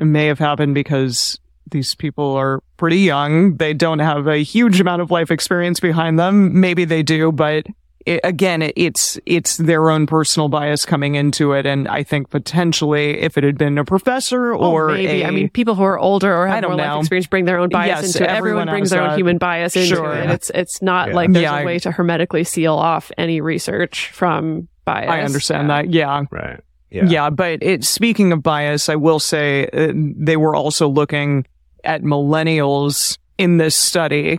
[0.00, 1.38] may have happened because
[1.70, 3.56] these people are pretty young.
[3.56, 6.60] They don't have a huge amount of life experience behind them.
[6.60, 7.66] Maybe they do, but
[8.06, 11.64] it, again, it, it's it's their own personal bias coming into it.
[11.66, 15.22] And I think potentially, if it had been a professor Well, or maybe.
[15.22, 16.82] a, I mean, people who are older or have more know.
[16.84, 18.28] life experience bring their own bias Yes, into it.
[18.30, 19.18] everyone Everyone brings their own that.
[19.18, 20.12] human bias into Sure.
[20.14, 20.30] it.
[20.30, 21.14] It's it's not Yeah.
[21.14, 25.10] like there's Yeah, a I- way to hermetically seal off any research from bias.
[25.10, 25.82] I understand Yeah.
[25.82, 25.90] that.
[25.90, 26.22] Yeah.
[26.30, 26.60] Right.
[26.90, 27.04] Yeah.
[27.06, 27.30] Yeah.
[27.30, 31.46] but it, speaking of bias, I will say uh, they were also looking
[31.84, 34.38] at millennials in this study.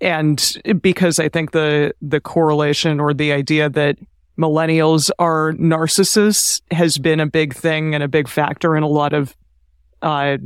[0.00, 3.96] And because I think the, the correlation or the idea that
[4.38, 9.12] millennials are narcissists has been a big thing and a big factor in a lot
[9.12, 9.36] of,
[10.02, 10.36] uh,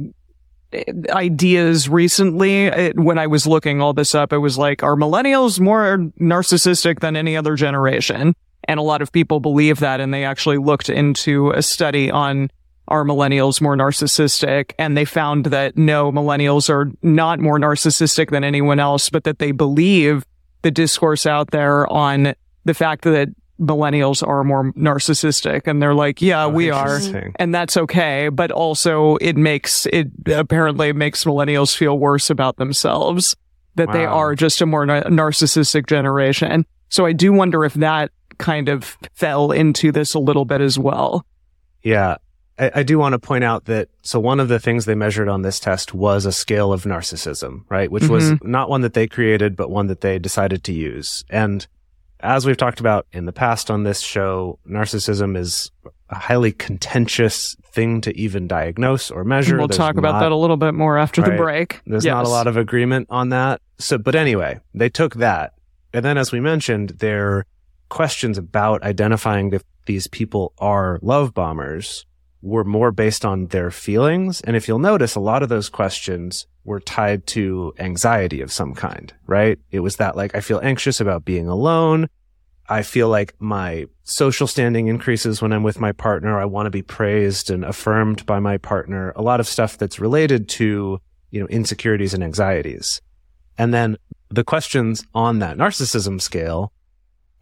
[1.10, 2.66] ideas recently.
[2.66, 7.00] It, when I was looking all this up, it was like, are millennials more narcissistic
[7.00, 8.34] than any other generation?
[8.64, 10.00] And a lot of people believe that.
[10.00, 12.50] And they actually looked into a study on
[12.88, 14.72] are millennials more narcissistic?
[14.78, 19.38] And they found that no, millennials are not more narcissistic than anyone else, but that
[19.38, 20.24] they believe
[20.62, 23.28] the discourse out there on the fact that
[23.60, 25.66] millennials are more narcissistic.
[25.66, 27.00] And they're like, yeah, Oh, we are
[27.36, 28.28] and that's okay.
[28.28, 33.36] But also it makes it apparently makes millennials feel worse about themselves
[33.74, 36.66] that they are just a more nar- narcissistic generation.
[36.88, 40.78] So I do wonder if that kind of fell into this a little bit as
[40.78, 41.24] well.
[41.82, 42.16] Yeah.
[42.58, 45.28] I, I do want to point out that so one of the things they measured
[45.28, 47.90] on this test was a scale of narcissism, right?
[47.90, 48.50] Which was mm-hmm.
[48.50, 51.24] not one that they created, but one that they decided to use.
[51.30, 51.66] And
[52.20, 55.70] as we've talked about in the past on this show, narcissism is
[56.10, 59.58] a highly contentious thing to even diagnose or measure.
[59.58, 61.80] we'll There's talk about that a little bit more after the break.
[61.86, 63.60] There's not a lot of agreement on that.
[63.78, 65.52] So, but anyway, they took that.
[65.92, 67.46] And then, as we mentioned, their
[67.88, 72.04] questions about identifying if these people are love bombers
[72.42, 74.40] were more based on their feelings.
[74.42, 78.74] And if you'll notice, a lot of those questions were tied to anxiety of some
[78.74, 79.58] kind, right?
[79.70, 82.08] It was that like, I feel anxious about being alone.
[82.68, 86.38] I feel like my social standing increases when I'm with my partner.
[86.38, 89.12] I want to be praised and affirmed by my partner.
[89.16, 93.00] A lot of stuff that's related to, you know, insecurities and anxieties.
[93.56, 93.96] And then
[94.28, 96.72] the questions on that narcissism scale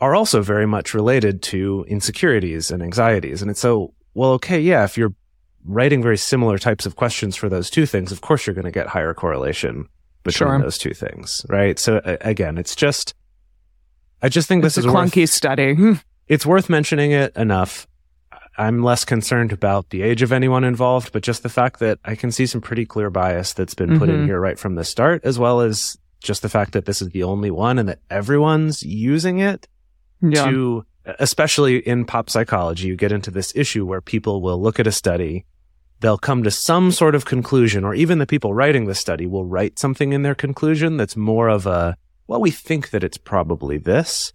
[0.01, 3.43] are also very much related to insecurities and anxieties.
[3.43, 5.15] And it's so, well, okay, yeah, if you're
[5.65, 8.71] writing very similar types of questions for those two things, of course you're going to
[8.71, 9.89] get higher correlation
[10.23, 10.59] between Sure.
[10.61, 11.79] those two things, right?
[11.79, 13.15] So a- again, it's just,
[14.23, 15.75] I just think It's this a is worth, clunky study.
[15.75, 15.93] Hmm.
[16.29, 17.87] it's worth mentioning it enough.
[18.59, 22.15] I'm less concerned about the age of anyone involved, but just the fact that I
[22.15, 24.27] can see some pretty clear bias that's been put in Mhm.
[24.27, 27.23] here right from the start, as well as just the fact that this is the
[27.23, 29.69] only one and that everyone's using it
[30.23, 30.47] Yeah.
[30.51, 30.87] to,
[31.19, 34.92] especially in pop psychology, you get into this issue where people will look at a
[34.92, 35.45] study,
[36.01, 39.45] they'll come to some sort of conclusion, or even the people writing the study will
[39.45, 43.79] write something in their conclusion that's more of a, well, we think that it's probably
[43.79, 44.33] this.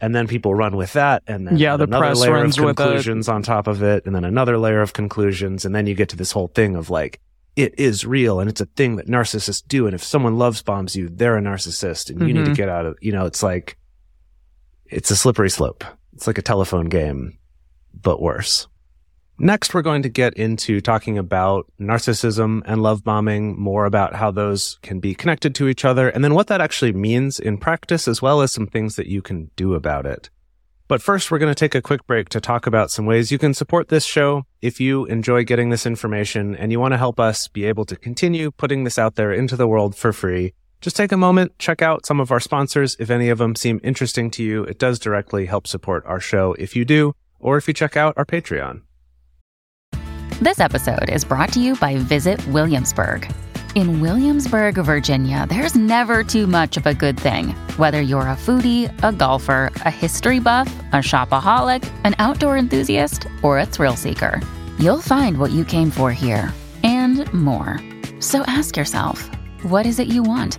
[0.00, 3.42] And then people run with that, and then Yeah, the another layer of conclusions on
[3.42, 6.32] top of it, and then another layer of conclusions, and then you get to this
[6.32, 7.20] whole thing of like,
[7.56, 10.96] it is real, and it's a thing that narcissists do, and if someone loves bombs
[10.96, 12.56] you, they're a narcissist, and you need to Mhm.
[12.56, 13.78] get out of, you know, it's like,
[14.86, 15.84] it's a slippery slope.
[16.14, 17.38] It's like a telephone game,
[17.92, 18.66] but worse.
[19.36, 24.30] Next, we're going to get into talking about narcissism and love bombing, more about how
[24.30, 28.06] those can be connected to each other, and then what that actually means in practice,
[28.06, 30.30] as well as some things that you can do about it.
[30.86, 33.38] But first, we're going to take a quick break to talk about some ways you
[33.38, 34.44] can support this show.
[34.62, 37.96] If you enjoy getting this information and you want to help us be able to
[37.96, 41.80] continue putting this out there into the world for free, Just take a moment, check
[41.80, 42.94] out some of our sponsors.
[42.98, 46.52] If any of them seem interesting to you, it does directly help support our show
[46.58, 48.82] if you do, or if you check out our Patreon.
[50.42, 53.26] This episode is brought to you by Visit Williamsburg.
[53.74, 57.54] In Williamsburg, Virginia, there's never too much of a good thing.
[57.78, 63.58] Whether you're a foodie, a golfer, a history buff, a shopaholic, an outdoor enthusiast, or
[63.58, 64.38] a thrill seeker,
[64.78, 67.80] you'll find what you came for here and more.
[68.20, 69.30] So ask yourself,
[69.62, 70.58] what is it you want?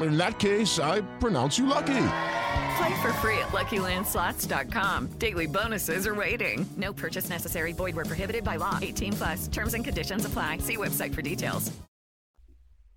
[0.00, 2.08] In that case, I pronounce you lucky.
[2.76, 5.08] Play for free at LuckyLandSlots.com.
[5.18, 6.66] Daily bonuses are waiting.
[6.76, 7.72] No purchase necessary.
[7.72, 8.78] Void where prohibited by law.
[8.80, 9.48] 18 plus.
[9.48, 10.58] Terms and conditions apply.
[10.58, 11.70] See website for details.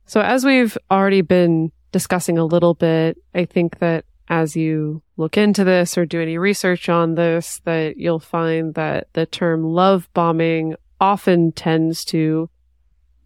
[0.06, 5.38] So as we've already been discussing a little bit, I think that as you look
[5.38, 10.10] into this or do any research on this, that you'll find that the term love
[10.14, 12.50] bombing often tends to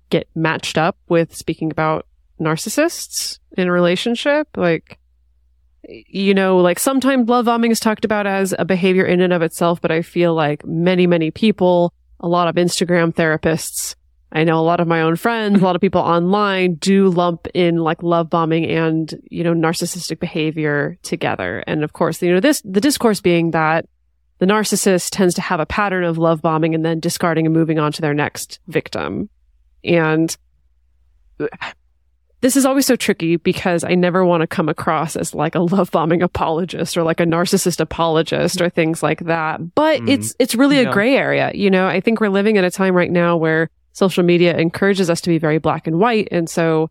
[0.09, 2.05] get matched up with speaking about
[2.39, 4.47] narcissists in a relationship.
[4.55, 4.97] Like,
[5.87, 9.41] you know, like sometimes love bombing is talked about as a behavior in and of
[9.41, 13.95] itself, but I feel like many, many people, a lot of Instagram therapists,
[14.31, 17.47] I know a lot of my own friends, a lot of people online do lump
[17.53, 21.63] in like love bombing and, you know, narcissistic behavior together.
[21.65, 23.87] And of course, you know, this, the discourse being that
[24.37, 27.79] the narcissist tends to have a pattern of love bombing and then discarding and moving
[27.79, 29.29] on to their next victim.
[29.83, 30.35] And
[32.41, 35.59] this is always so tricky because I never want to come across as like a
[35.59, 39.75] love bombing apologist or like a narcissist apologist or things like that.
[39.75, 40.09] But Mm.
[40.09, 40.89] it's, it's really Yeah.
[40.89, 41.51] a gray area.
[41.53, 45.09] You know, I think we're living at a time right now where social media encourages
[45.09, 46.29] us to be very black and white.
[46.31, 46.89] And so,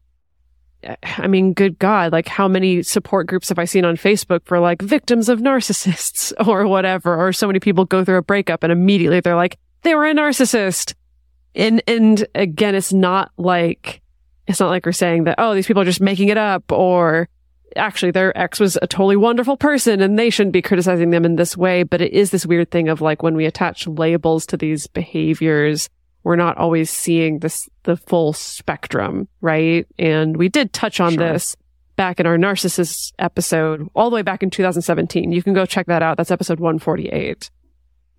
[1.02, 4.60] I mean, good God, like how many support groups have I seen on Facebook for
[4.60, 7.16] like victims of narcissists or whatever?
[7.16, 10.14] Or so many people go through a breakup and immediately they're like, they were a
[10.14, 10.94] narcissist.
[11.54, 14.02] And, and again, it's not like,
[14.48, 17.28] it's not like we're saying that, oh, these people are just making it up or
[17.76, 21.36] actually their ex was a totally wonderful person and they shouldn't be criticizing them in
[21.36, 21.82] this way.
[21.82, 25.88] But it is this weird thing of like when we attach labels to these behaviors,
[26.24, 29.86] we're not always seeing this, the full spectrum, right?
[29.98, 31.32] And we did touch on Sure.
[31.32, 31.54] this
[31.96, 35.30] back in our narcissist episode all the way back in 2017.
[35.30, 36.16] You can go check that out.
[36.16, 37.50] That's episode 148.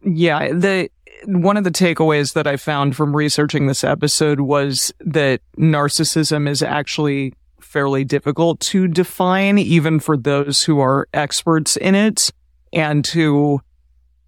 [0.06, 0.90] Yeah, the
[1.26, 6.62] one of the takeaways that I found from researching this episode was that narcissism is
[6.62, 12.32] actually fairly difficult to define, even for those who are experts in it
[12.74, 13.62] and who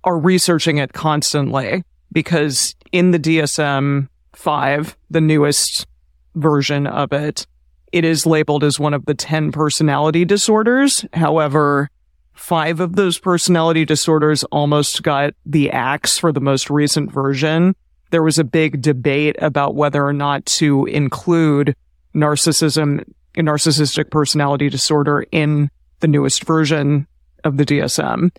[0.03, 1.83] are researching it constantly.
[2.11, 5.87] Because in the DSM 5, the newest
[6.35, 7.45] version of it,
[7.91, 11.05] it is labeled as one of the 10 personality disorders.
[11.13, 11.89] However,
[12.33, 17.75] five of those personality disorders almost got the axe for the most recent version.
[18.11, 21.75] There was a big debate about whether or not to include
[22.15, 27.07] narcissism, narcissistic personality disorder in the newest version
[27.43, 28.31] of the DSM.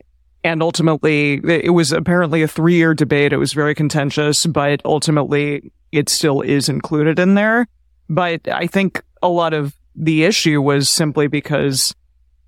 [0.44, 3.32] And ultimately, it was apparently a three year debate.
[3.32, 7.66] It was very contentious, but ultimately it still is included in there.
[8.08, 11.94] But I think a lot of the issue was simply because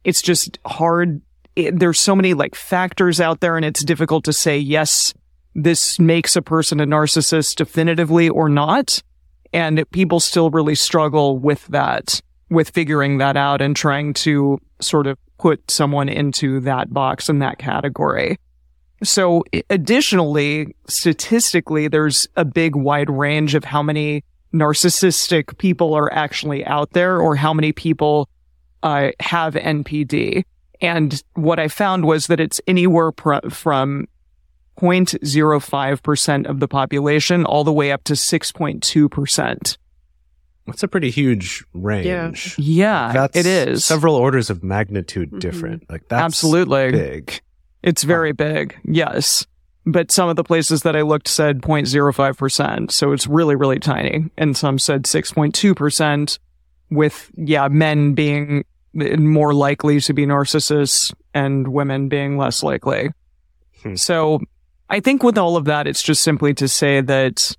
[0.02, 1.20] it's just hard.
[1.56, 5.14] It, there's so many like factors out there and it's difficult to say, yes,
[5.54, 9.02] this makes a person a narcissist definitively or not.
[9.52, 15.06] And people still really struggle with that, with figuring that out and trying to sort
[15.06, 18.36] of put someone into that box and that category.
[19.02, 26.64] So additionally, statistically, there's a big wide range of how many narcissistic people are actually
[26.64, 28.28] out there or how many people
[28.82, 30.44] uh, have NPD.
[30.84, 34.06] And what I found was that it's anywhere pr- from
[34.80, 39.76] 0.05% of the population all the way up to 6.2%.
[40.66, 42.54] That's a pretty huge range.
[42.58, 43.84] Yeah, That's it is.
[43.84, 45.40] several orders of magnitude Mhm.
[45.40, 45.90] different.
[45.90, 46.90] Like that's Absolutely.
[46.90, 47.40] big.
[47.82, 48.74] It's very big.
[48.85, 49.46] Yes.
[49.85, 52.90] But some of the places that I looked said 0.05%.
[52.90, 54.30] So it's really, really tiny.
[54.38, 56.38] And some said 6.2%
[56.90, 58.64] with, yeah, men being
[58.94, 63.10] more likely to be narcissists and women being less likely.
[63.82, 63.96] Hmm.
[63.96, 64.40] So
[64.88, 67.56] I think with all of that, it's just simply to say that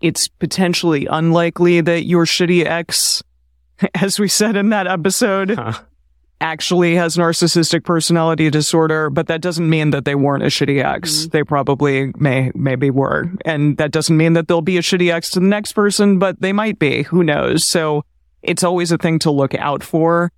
[0.00, 3.22] it's potentially unlikely that your shitty ex,
[3.94, 5.72] as we said in that episode, Huh.
[6.40, 11.20] actually has narcissistic personality disorder, but that doesn't mean that they weren't a shitty ex.
[11.20, 11.28] Mm-hmm.
[11.30, 13.30] They probably may, maybe were.
[13.46, 16.40] And that doesn't mean that they'll be a shitty ex to the next person, but
[16.42, 17.04] they might be.
[17.04, 17.66] Who knows?
[17.66, 18.04] So
[18.46, 20.32] it's always a thing to look out for.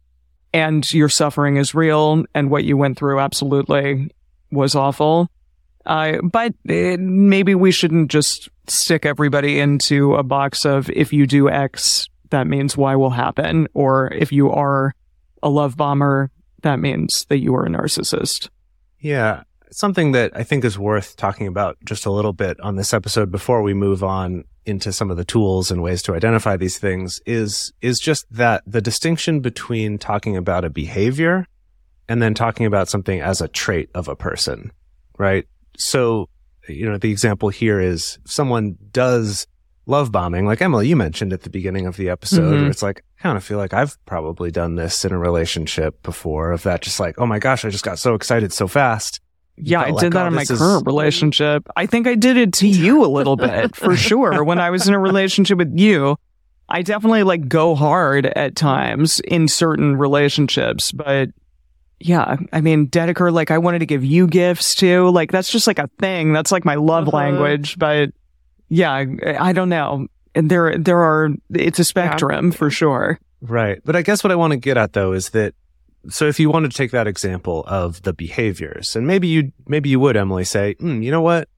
[0.53, 4.11] And your suffering is real and what you went through absolutely
[4.51, 5.29] was awful.
[5.85, 11.27] Uh, but uh, maybe we shouldn't just stick everybody into a box of if you
[11.27, 13.69] do X, that means Y will happen.
[13.75, 14.95] Or if you are
[15.43, 16.31] a love bomber,
[16.63, 18.49] that means that you are a narcissist.
[19.01, 19.43] Yeah.
[19.71, 23.31] Something that I think is worth talking about just a little bit on this episode
[23.31, 27.21] before we move on into some of the tools and ways to identify these things
[27.27, 31.47] is, is just that the distinction between talking about a behavior
[32.09, 34.71] and then talking about something as a trait of a person,
[35.19, 35.47] right?
[35.77, 36.29] So,
[36.69, 39.47] you know, the example here is someone does
[39.87, 42.61] love bombing, like Emily, you mentioned at the beginning of the episode, Mhm.
[42.61, 46.03] where it's like, I kind of feel like I've probably done this in a relationship
[46.03, 49.21] before of that, just like, oh my gosh, I just got so excited so fast.
[49.63, 51.69] Yeah, I felt like, did that oh, in my is- current relationship.
[51.77, 54.43] I think I did it to you a little bit for sure.
[54.45, 56.17] When I was in a relationship with you,
[56.69, 61.31] I definitely like go hard at times in certain relationships, but
[62.01, 65.09] yeah, I mean, Dedeker, like I wanted to give you gifts too.
[65.11, 66.33] Like that's just like a thing.
[66.33, 67.17] That's like my love Uh-huh.
[67.17, 68.11] language, but
[68.69, 69.07] yeah, I,
[69.41, 70.07] I don't know.
[70.35, 73.19] And there, there are, it's a spectrum for sure.
[73.41, 73.81] Right.
[73.85, 75.55] But I guess what I want to get at though is that
[76.09, 79.89] so if you wanted to take that example of the behaviors and maybe you maybe
[79.89, 81.49] you would Emily say, mm, you know what?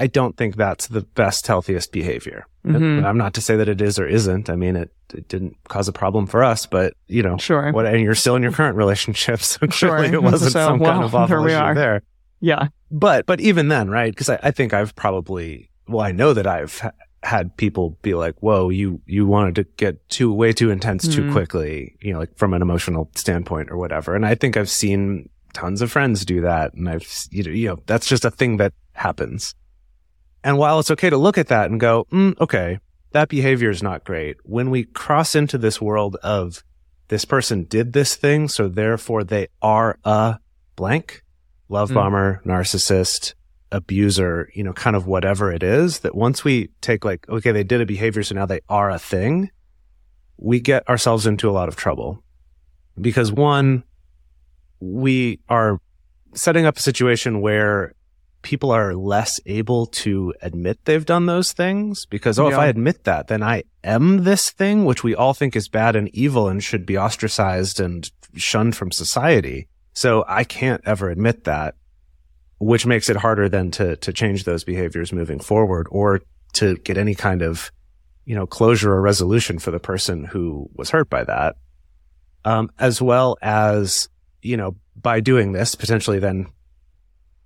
[0.00, 2.46] I don't think that's the best healthiest behavior.
[2.64, 3.04] Mhm.
[3.04, 4.48] I'm not to say that it is or isn't.
[4.50, 7.72] I mean it, it didn't cause a problem for us, but you know, Sure.
[7.72, 9.96] what and you're still in your current relationship, so Sure.
[9.96, 11.74] clearly it wasn't So, some kind of awful there we issue are.
[11.74, 12.02] there.
[12.40, 12.68] Yeah.
[12.90, 14.12] But but even then, right?
[14.12, 16.80] Because I, I think I've probably well, I know that I've
[17.22, 21.24] had people be like, "Whoa, you you wanted to get too way too intense too
[21.24, 21.32] Mhm.
[21.32, 24.14] quickly," you know, like from an emotional standpoint or whatever.
[24.14, 27.68] And I think I've seen tons of friends do that, and I've you know, you
[27.68, 29.54] know that's just a thing that happens.
[30.44, 32.78] And while it's okay to look at that and go, mm, "Okay,
[33.12, 36.62] that behavior is not great," when we cross into this world of
[37.08, 40.38] this person did this thing, so therefore they are a
[40.76, 41.22] blank
[41.68, 41.94] love Mm.
[41.94, 43.34] bomber, narcissist,
[43.72, 47.64] abuser, you know, kind of whatever it is, that once we take like, okay, they
[47.64, 49.50] did a behavior, so now they are a thing,
[50.36, 52.22] we get ourselves into a lot of trouble.
[53.00, 53.84] Because one,
[54.80, 55.80] we are
[56.34, 57.94] setting up a situation where
[58.42, 63.04] people are less able to admit they've done those things because, oh, if I admit
[63.04, 66.62] that, then I am this thing, which we all think is bad and evil and
[66.62, 69.68] should be ostracized and shunned from society.
[69.92, 71.74] So I can't ever admit that,
[72.58, 76.20] which makes it harder then to, to change those behaviors moving forward or
[76.54, 77.70] to get any kind of,
[78.24, 81.56] you know, closure or resolution for the person who was hurt by that.
[82.44, 84.08] Um, as well as,
[84.42, 86.46] you know, by doing this, potentially then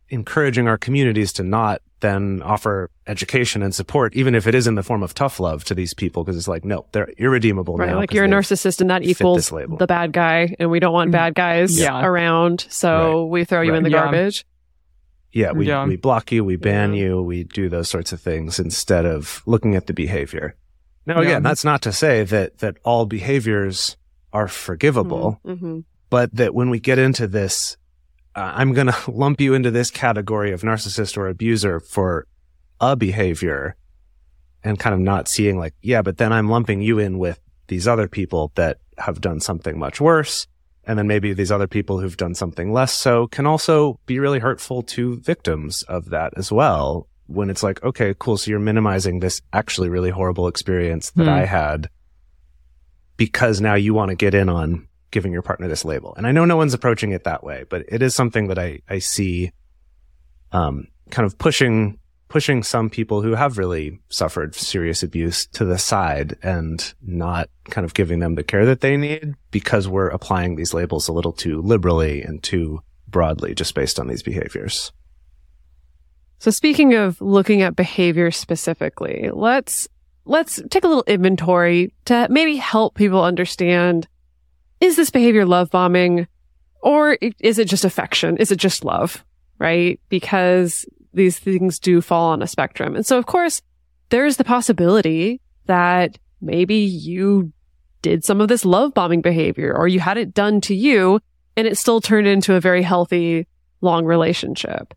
[0.08, 4.74] encouraging our communities to not then offer education and support, even if it is in
[4.74, 7.90] the form of tough love to these people, because it's like, no, they're irredeemable Right.
[7.90, 7.96] now.
[7.96, 11.12] Like 'cause you're a narcissist and that equals the bad guy and we don't want
[11.12, 12.04] bad guys Yeah.
[12.04, 12.66] around.
[12.68, 13.92] So we throw you in the Right.
[13.96, 14.02] Yeah.
[14.02, 14.44] garbage.
[15.32, 15.86] Yeah, we, Yeah.
[15.86, 17.04] we block you, we ban Yeah.
[17.04, 20.54] you, we do those sorts of things instead of looking at the behavior.
[21.06, 21.28] Now, Yeah.
[21.28, 23.96] again, that's not to say that, that all behaviors
[24.32, 25.80] are forgivable, hmm
[26.10, 27.78] but that when we get into this,
[28.36, 32.26] uh, I'm going to lump you into this category of narcissist or abuser for
[32.80, 33.76] a behavior
[34.62, 37.88] and kind of not seeing like, yeah, but then I'm lumping you in with these
[37.88, 40.46] other people that have done something much worse.
[40.84, 44.40] And then maybe these other people who've done something less so can also be really
[44.40, 47.06] hurtful to victims of that as well.
[47.28, 48.36] When it's like, okay, cool.
[48.36, 51.30] So you're minimizing this actually really horrible experience that Hmm.
[51.30, 51.88] I had
[53.16, 56.14] because now you want to get in on giving your partner this label.
[56.16, 58.80] And I know no one's approaching it that way, but it is something that I,
[58.88, 59.52] I see,
[60.50, 61.98] um, kind of pushing,
[62.32, 67.84] pushing some people who have really suffered serious abuse to the side and not kind
[67.84, 71.34] of giving them the care that they need because we're applying these labels a little
[71.34, 74.92] too liberally and too broadly just based on these behaviors.
[76.38, 79.86] So speaking of looking at behavior specifically, let's
[80.24, 84.08] let's take a little inventory to maybe help people understand
[84.80, 86.26] is this behavior love bombing
[86.80, 88.38] or is it just affection?
[88.38, 89.22] Is it just love?
[89.58, 90.00] Right?
[90.08, 92.96] Because these things do fall on a spectrum.
[92.96, 93.62] And so of course,
[94.08, 97.52] there's the possibility that maybe you
[98.02, 101.20] did some of this love bombing behavior or you had it done to you
[101.56, 103.46] and it still turned into a very healthy
[103.80, 104.94] long relationship.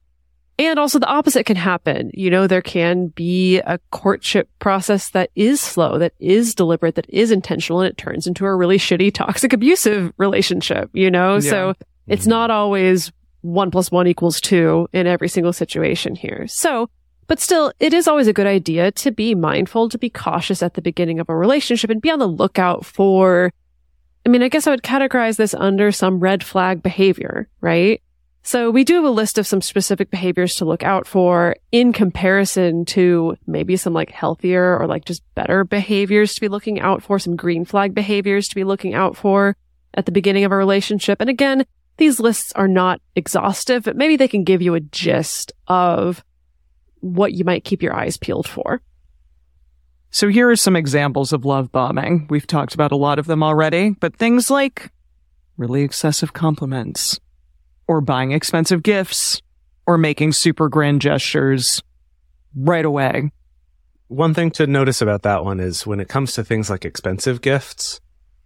[0.57, 2.11] And also the opposite can happen.
[2.13, 7.09] You know, there can be a courtship process that is slow, that is deliberate, that
[7.09, 11.35] is intentional, and it turns into a really shitty, toxic, abusive relationship, you know?
[11.35, 11.39] Yeah.
[11.49, 11.73] So
[12.07, 12.57] it's not mm-hmm.
[12.57, 13.11] always
[13.45, 16.47] one plus one equals two in every single situation here.
[16.47, 16.89] So,
[17.27, 20.73] but still, it is always a good idea to be mindful, to be cautious at
[20.73, 23.51] the beginning of a relationship and be on the lookout for,
[24.25, 28.01] I mean, I guess I would categorize this under some red flag behavior, right?
[28.43, 31.93] So we do have a list of some specific behaviors to look out for in
[31.93, 37.01] comparison to maybe some like healthier or like just better behaviors to be looking out
[37.01, 39.55] for, some green flag behaviors to be looking out for
[39.95, 41.19] at the beginning of a relationship.
[41.21, 41.65] And again,
[41.97, 46.23] these lists are not exhaustive, but maybe they can give you a gist of
[46.99, 48.81] what you might keep your eyes peeled for.
[50.09, 52.27] So here are some examples of love bombing.
[52.29, 54.91] We've talked about a lot of them already, but things like
[55.57, 57.19] really excessive compliments,
[57.87, 59.41] or buying expensive gifts,
[59.87, 61.81] or making super grand gestures
[62.55, 63.31] right away.
[64.07, 67.41] One thing to notice about that one is when it comes to things like expensive
[67.41, 67.99] gifts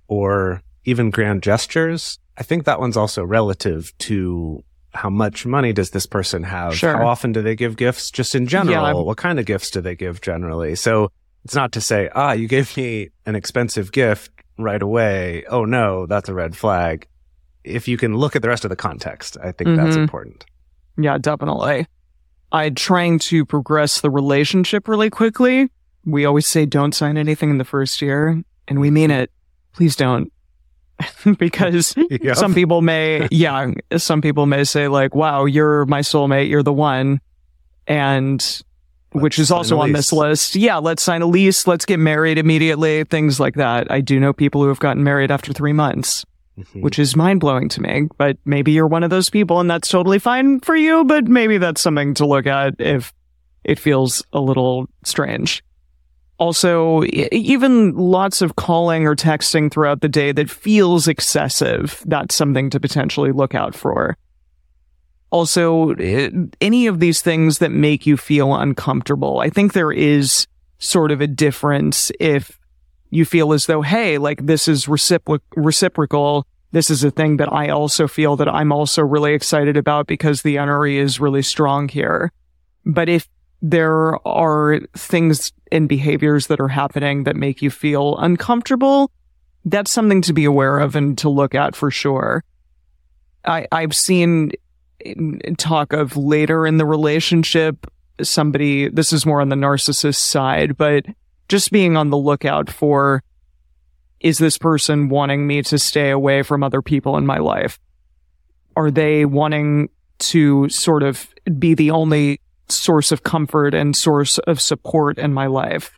[0.08, 4.64] or even grand gestures, I think that one's also relative to
[4.94, 6.76] how much money does this person have?
[6.76, 6.98] Sure.
[6.98, 8.10] How often do they give gifts?
[8.10, 8.94] Just in general, Yeah.
[8.94, 10.76] what kind of gifts do they give generally?
[10.76, 11.12] So
[11.44, 15.44] it's not to say, ah, you gave me an expensive gift right away.
[15.50, 17.08] Oh no, that's a red flag.
[17.64, 20.04] If you can look at the rest of the context, I think that's Mhm.
[20.04, 20.46] important.
[20.98, 21.88] Yeah, definitely.
[22.52, 25.70] I'm trying to progress the relationship really quickly.
[26.06, 29.30] We always say don't sign anything in the first year, and we mean it.
[29.74, 30.32] Please don't.
[31.38, 32.36] because Yep.
[32.38, 36.50] some people may, yeah, some people may say like, wow, you're my soulmate.
[36.50, 37.20] You're the one.
[37.88, 38.40] And
[39.12, 40.56] which Let's is also on this list.
[40.56, 41.66] Yeah, let's sign a lease.
[41.66, 43.04] Let's get married immediately.
[43.06, 43.92] Things like that.
[43.92, 46.26] I do know people who have gotten married after three months
[46.60, 46.82] Mhm.
[46.82, 48.10] which is mind blowing to me.
[48.18, 51.58] But maybe you're one of those people and that's totally fine for you, but maybe
[51.58, 53.14] that's something to look at if
[53.64, 55.64] it feels a little strange.
[56.40, 62.70] Also, even lots of calling or texting throughout the day that feels excessive, that's something
[62.70, 64.18] to potentially look out for.
[65.32, 65.94] Also,
[66.62, 70.48] any of these things that make you feel uncomfortable, I think there is
[70.80, 72.58] sort of a difference if
[73.10, 76.46] you feel as though, hey, like this is recipro- reciprocal.
[76.72, 80.42] This is a thing that I also feel that I'm also really excited about because
[80.42, 82.32] the NRE is really strong here.
[82.86, 83.28] But if
[83.62, 89.12] there are things and behaviors that are happening that make you feel uncomfortable,
[89.66, 92.44] that's something to be aware of and to look at for sure.
[93.46, 94.52] I, I've seen
[95.58, 97.88] talk of later in the relationship,
[98.22, 101.06] somebody, this is more on the narcissist side, but
[101.48, 103.24] just being on the lookout for
[104.20, 107.80] is this person wanting me to stay away from other people in my life?
[108.76, 109.90] Are they wanting
[110.20, 112.42] to sort of be the only
[112.72, 115.98] source of comfort and source of support in my life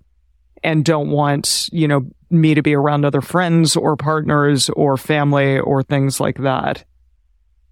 [0.63, 5.59] and don't want, you know, me to be around other friends or partners or family
[5.59, 6.84] or things like that?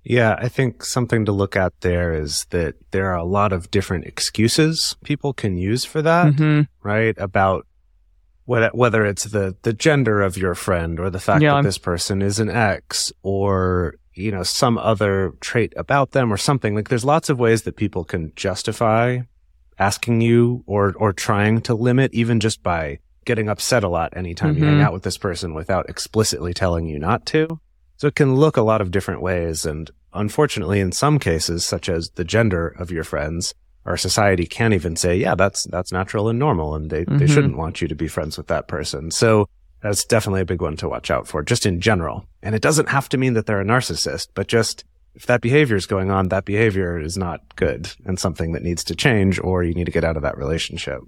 [0.03, 3.69] Yeah, I think something to look at there is that there are a lot of
[3.69, 6.67] different excuses people can use for that, Mhm.
[6.83, 7.15] right?
[7.17, 7.67] About
[8.45, 11.55] what, whether it's the, the gender of your friend or the fact Yeah.
[11.55, 16.37] that this person is an ex or, you know, some other trait about them or
[16.37, 16.75] something.
[16.75, 19.19] Like there's lots of ways that people can justify
[19.77, 24.57] asking you or, or trying to limit even just by getting upset a lot anytime
[24.57, 24.83] you hang Mhm.
[24.83, 27.59] out with this person without explicitly telling you not to.
[27.97, 29.65] So it can look a lot of different ways.
[29.65, 33.53] And unfortunately, in some cases, such as the gender of your friends,
[33.85, 36.75] our society can't even say, yeah, that's, that's natural and normal.
[36.75, 37.29] And they, they Mhm.
[37.29, 39.11] shouldn't want you to be friends with that person.
[39.11, 39.47] So
[39.81, 42.25] that's definitely a big one to watch out for, just in general.
[42.41, 44.83] And it doesn't have to mean that they're a narcissist, but just
[45.15, 48.83] if that behavior is going on, that behavior is not good and something that needs
[48.85, 51.01] to change or you need to get out of that relationship.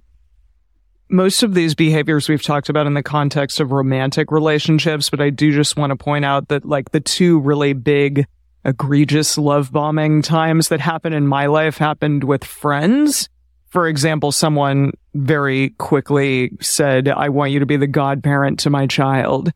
[1.11, 5.29] most of these behaviors we've talked about in the context of romantic relationships, but I
[5.29, 8.25] do just want to point out that like the two really big
[8.63, 13.27] egregious love bombing times that happened in my life happened with friends.
[13.67, 18.87] For example, someone very quickly said, I want you to be the godparent to my
[18.87, 19.51] child.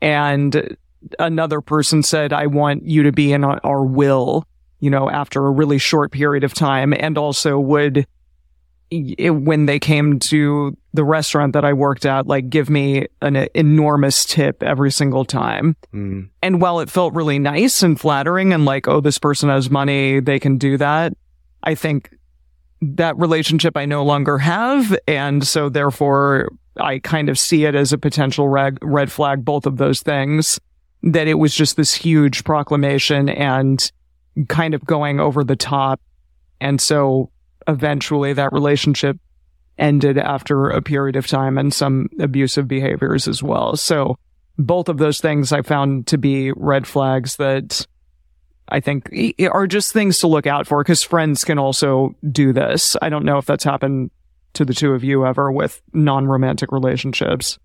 [0.00, 0.76] And
[1.18, 4.44] another person said, I want you to be in our, will,
[4.78, 8.06] you know, after a really short period of time and also would
[8.92, 14.24] when they came to the restaurant that I worked at, like give me an enormous
[14.24, 15.76] tip every single time.
[15.94, 16.30] Mm.
[16.42, 20.18] And while it felt really nice and flattering and like, oh, this person has money,
[20.18, 21.12] they can do that.
[21.62, 22.10] I think
[22.82, 24.96] that relationship I no longer have.
[25.06, 29.66] And so therefore I kind of see it as a potential red, red flag, both
[29.66, 30.58] of those things,
[31.02, 33.90] that it was just this huge proclamation and
[34.48, 36.00] kind of going over the top
[36.60, 37.30] And so
[37.66, 39.18] eventually that relationship
[39.78, 43.76] ended after a period of time and some abusive behaviors as well.
[43.76, 44.18] So
[44.58, 47.86] both of those things I found to be red flags that
[48.70, 49.10] I think
[49.50, 52.96] are just things to look out for because friends can also do this.
[53.02, 54.10] I don't know if that's happened
[54.54, 57.58] to the two of you ever with non-romantic relationships.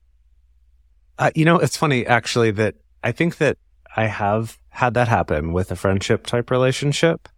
[1.18, 3.58] Uh, you know, it's funny actually that I think that
[3.96, 7.30] I have had that happen with a friendship type relationship.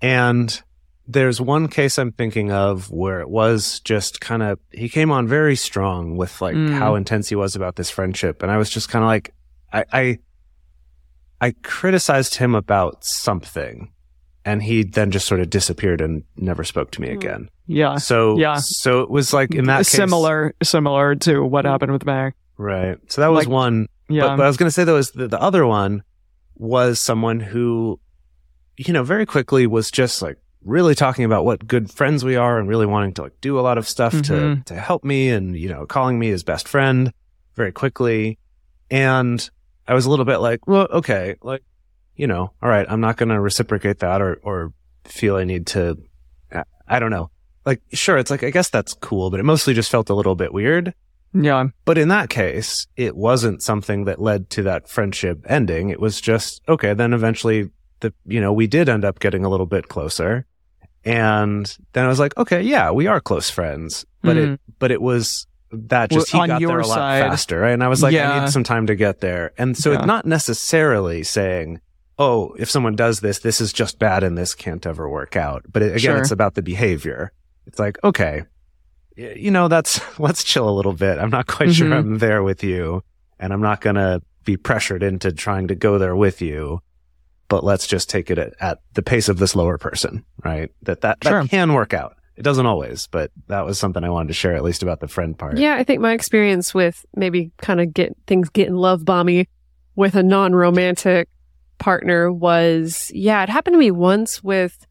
[0.00, 0.62] And
[1.08, 5.26] there's one case I'm thinking of where it was just kind of, he came on
[5.26, 6.78] very strong with like Mm.
[6.78, 8.42] how intense he was about this friendship.
[8.42, 9.34] And I was just kind of like,
[9.72, 10.18] I, I,
[11.42, 13.92] I criticized him about something
[14.44, 17.48] and he then just sort of disappeared and never spoke to me again.
[17.66, 17.96] Yeah.
[17.96, 18.56] So, Yeah.
[18.60, 22.32] so it was like in that case, similar, similar to what happened with Meg.
[22.58, 22.96] right?
[23.08, 23.88] So that was Like, one.
[24.08, 24.22] Yeah.
[24.28, 26.02] But, but I was going to say though is the, the other one
[26.56, 27.98] was someone who,
[28.76, 32.58] you know, very quickly was just like really talking about what good friends we are
[32.58, 34.64] and really wanting to like do a lot of stuff to, Mhm.
[34.66, 37.12] to help me and, you know, calling me his best friend
[37.56, 38.38] very quickly.
[38.90, 39.48] And
[39.86, 41.62] I was a little bit like, well, okay, like,
[42.16, 44.72] you know, all right, I'm not going to reciprocate that or, or
[45.04, 45.98] feel I need to,
[46.52, 47.30] I- I don't know.
[47.64, 50.34] Like, sure, it's like, I guess that's cool, but it mostly just felt a little
[50.34, 50.94] bit weird.
[51.32, 51.66] yeah.
[51.84, 55.88] But in that case, it wasn't something that led to that friendship ending.
[55.88, 57.70] It was just, okay, then eventually
[58.00, 60.44] the, you know, we did end up getting a little bit closer.
[61.04, 64.04] And then I was like, okay, yeah, we are close friends.
[64.22, 64.58] But it, mm.
[64.78, 66.36] but it was that just, Mm-hmm.
[66.38, 67.20] Well, he got there a lot side.
[67.22, 67.60] faster.
[67.60, 67.72] Right?
[67.72, 69.52] And I was like, I need some time to get there.
[69.58, 69.98] And so Yeah.
[69.98, 71.80] it's not necessarily saying,
[72.18, 75.64] oh, if someone does this, this is just bad and this can't ever work out.
[75.72, 76.18] But it, again, Sure.
[76.18, 77.32] it's about the behavior.
[77.66, 78.42] It's like, okay,
[79.16, 81.18] you know, that's, let's chill a little bit.
[81.18, 81.96] I'm not quite sure Mhm.
[81.98, 83.02] I'm there with you
[83.38, 86.80] and I'm not going to be pressured into trying to go there with you.
[87.48, 90.70] But let's just take it at, at the pace of this lower person, right?
[90.82, 92.16] That, that, that can work out.
[92.36, 95.08] It doesn't always, but that was something I wanted to share at least about the
[95.08, 95.58] friend part.
[95.58, 99.46] Yeah, I think my experience with maybe kind of get things getting love bomby
[99.96, 101.28] with a non-romantic
[101.78, 104.86] partner was, yeah, it happened to me once with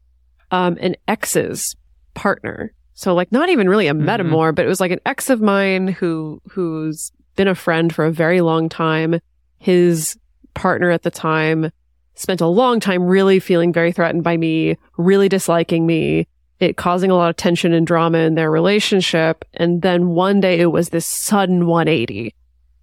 [0.50, 1.74] um, an ex's
[2.14, 2.72] partner.
[2.94, 4.04] So like not even really a Mhm.
[4.04, 8.04] metamor, but it was like an ex of mine who who's been a friend for
[8.04, 9.18] a very long time.
[9.58, 10.16] His
[10.54, 11.70] partner at the time
[12.14, 16.28] spent a long time really feeling very threatened by me, really disliking me,
[16.62, 19.44] it causing a lot of tension and drama in their relationship.
[19.54, 22.34] And then one day it was this sudden 180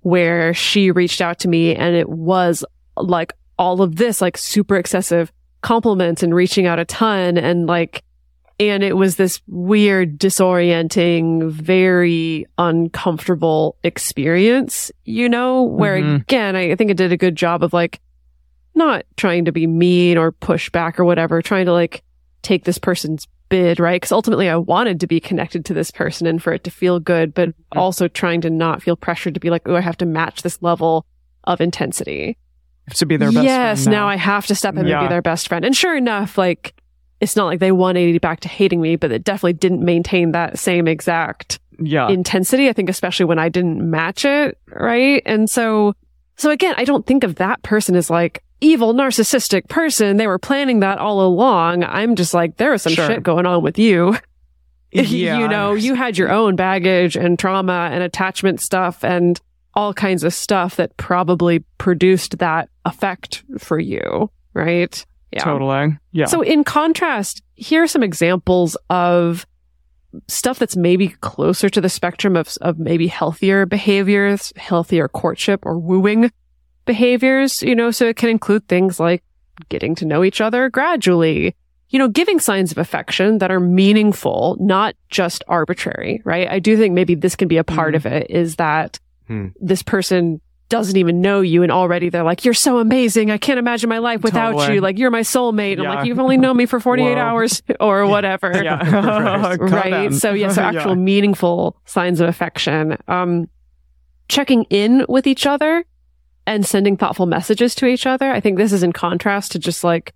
[0.02, 2.64] where she reached out to me and it was
[2.98, 8.04] like all of this, like super excessive compliments and reaching out a ton and like,
[8.60, 16.22] and it was this weird, disorienting, very uncomfortable experience, you know, where Mhm.
[16.24, 18.02] again, I think it did a good job of like
[18.76, 22.04] not trying to be mean or push back or whatever, trying to like
[22.42, 23.95] take this person's bid, right?
[23.95, 27.00] Because ultimately I wanted to be connected to this person and for it to feel
[27.00, 27.80] good, but mm-hmm.
[27.80, 30.62] also trying to not feel pressured to be like, oh, I have to match this
[30.62, 31.06] level
[31.43, 32.38] of intensity.
[32.95, 34.08] To be their best yes, friend now.
[34.08, 35.64] I have to step in and be their best friend.
[35.64, 36.74] And sure enough, like
[37.20, 40.58] it's not like they 180 back to hating me, but it definitely didn't maintain that
[40.58, 42.10] same exact Yeah.
[42.10, 42.70] intensity.
[42.70, 45.22] I think especially when I didn't match it, right?
[45.26, 45.93] And so,
[46.38, 50.18] so again, I don't think of that person as like evil, narcissistic person.
[50.18, 51.84] They were planning that all along.
[51.84, 53.07] I'm just like, there is some Sure.
[53.07, 54.18] shit going on with you.
[54.91, 55.38] Yeah.
[55.38, 59.39] you know, you had your own baggage and trauma and attachment stuff and
[59.76, 65.05] all kinds of stuff that probably produced that effect for you, right?
[65.32, 65.43] Yeah.
[65.43, 65.95] Totally.
[66.12, 66.26] Yeah.
[66.26, 69.45] So in contrast, here are some examples of
[70.28, 75.78] stuff that's maybe closer to the spectrum of, of maybe healthier behaviors, healthier courtship or
[75.78, 76.32] wooing
[76.94, 79.24] behaviors, you know, so it can include things like
[79.70, 81.56] getting to know each other gradually,
[81.90, 86.50] you know, giving signs of affection that are meaningful, not just arbitrary, right?
[86.50, 87.98] I do think maybe this can be a part Mhm.
[87.98, 89.48] of it is that Hmm.
[89.62, 93.32] this person doesn't even know you and already they're like, you're so amazing.
[93.32, 94.76] I can't imagine my life without Totally.
[94.76, 94.82] you.
[94.82, 95.78] Like you're my soulmate.
[95.80, 98.52] I'm like, you've only known me for 48 hours or whatever.
[98.64, 98.78] yeah.
[98.90, 100.14] Calm right.
[100.14, 101.04] So yeah, so actual Yeah.
[101.12, 102.98] meaningful signs of affection.
[103.08, 103.48] Um,
[104.28, 105.84] checking in with each other
[106.50, 108.32] and sending thoughtful messages to each other.
[108.32, 110.16] I think this is in contrast to just like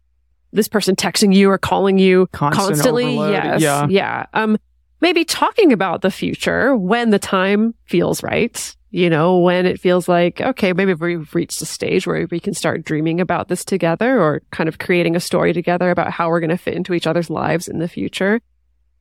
[0.51, 3.05] this person texting you or calling you Constant constantly.
[3.05, 3.34] overload.
[3.34, 3.61] Yes.
[3.61, 3.88] Yeah.
[3.88, 4.25] Yeah.
[4.34, 4.57] Um,
[4.99, 8.75] maybe talking about the future when the time feels right.
[8.89, 12.55] You know, when it feels like, okay, maybe we've reached a stage where we can
[12.55, 16.39] start dreaming about this together or kind of creating a story together about how we're
[16.39, 18.41] going to fit into each other's lives in the future.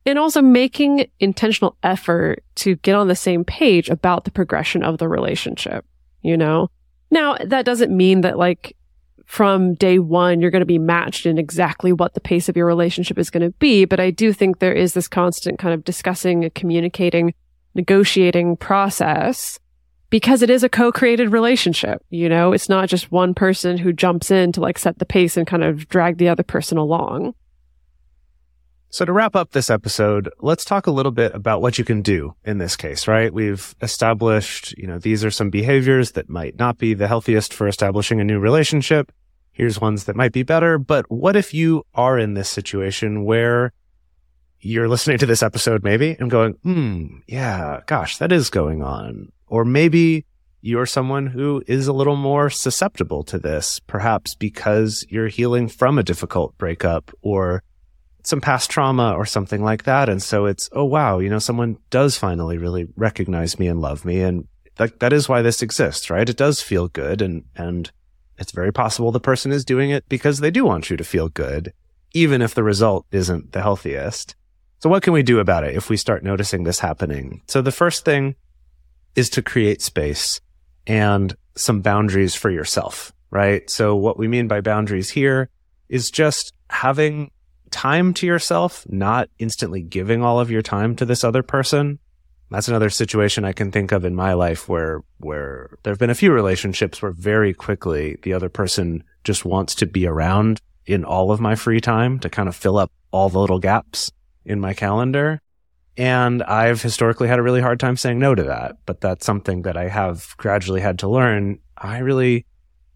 [0.05, 4.99] And also making intentional effort to get on the same page about the progression of
[4.99, 5.83] the relationship,
[6.21, 6.69] you know?
[7.13, 8.75] Now, that doesn't mean that like
[9.25, 12.65] from day one, you're going to be matched in exactly what the pace of your
[12.65, 13.85] relationship is going to be.
[13.85, 17.35] But I do think there is this constant kind of discussing, communicating,
[17.75, 19.59] negotiating process
[20.09, 22.03] because it is a co-created relationship.
[22.09, 25.37] You know, it's not just one person who jumps in to like set the pace
[25.37, 27.35] and kind of drag the other person along.
[28.93, 32.03] So to wrap up this episode, let's talk a little bit about what you can
[32.03, 33.33] do in this case, right?
[33.33, 37.67] We've established, you know, these are some behaviors that might not be the healthiest for
[37.67, 39.11] establishing a new relationship.
[39.51, 40.77] Here's ones that might be better.
[40.77, 43.73] But what if you are in this situation where
[44.59, 49.31] you're listening to this episode maybe and going, hmm, yeah, gosh, that is going on.
[49.47, 50.23] Or maybe
[50.61, 55.97] you're someone who is a little more susceptible to this, perhaps because you're healing from
[55.97, 57.63] a difficult breakup or
[58.23, 60.09] some past trauma or something like that.
[60.09, 64.05] And so it's, oh, wow, you know, someone does finally really recognize me and love
[64.05, 64.21] me.
[64.21, 64.47] And
[64.77, 66.27] that, that is why this exists, right?
[66.27, 67.21] It does feel good.
[67.21, 67.91] And, and
[68.37, 71.29] it's very possible the person is doing it because they do want you to feel
[71.29, 71.73] good,
[72.13, 74.35] even if the result isn't the healthiest.
[74.79, 77.41] So what can we do about it if we start noticing this happening?
[77.47, 78.35] So the first thing
[79.15, 80.41] is to create space
[80.87, 83.69] and some boundaries for yourself, right?
[83.69, 85.49] So what we mean by boundaries here
[85.87, 87.29] is just having
[87.73, 91.97] time to yourself, not instantly giving all of your time to this other person.
[92.51, 96.11] That's another situation I can think of in my life where, where there have been
[96.11, 101.03] a few relationships where very quickly the other person just wants to be around in
[101.03, 104.11] all of my free time to kind of fill up all the little gaps
[104.45, 105.41] in my calendar.
[105.97, 109.63] And I've historically had a really hard time saying no to that, but that's something
[109.63, 111.57] that I have gradually had to learn.
[111.75, 112.45] I really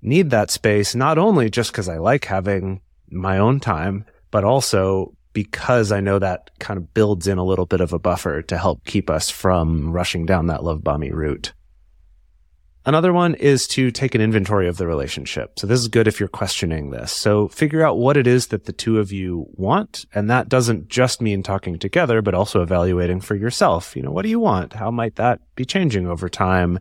[0.03, 5.13] need that space, not only just because I like having my own time, but also
[5.34, 8.57] because I know that kind of builds in a little bit of a buffer to
[8.57, 11.53] help keep us from rushing down that love bombing route.
[12.88, 15.59] Another one is to take an inventory of the relationship.
[15.59, 17.11] So this is good if you're questioning this.
[17.11, 20.05] So figure out what it is that the two of you want.
[20.13, 23.93] And that doesn't just mean talking together, but also evaluating for yourself.
[23.93, 24.71] You know, what do you want?
[24.71, 26.80] How might that be changing over time?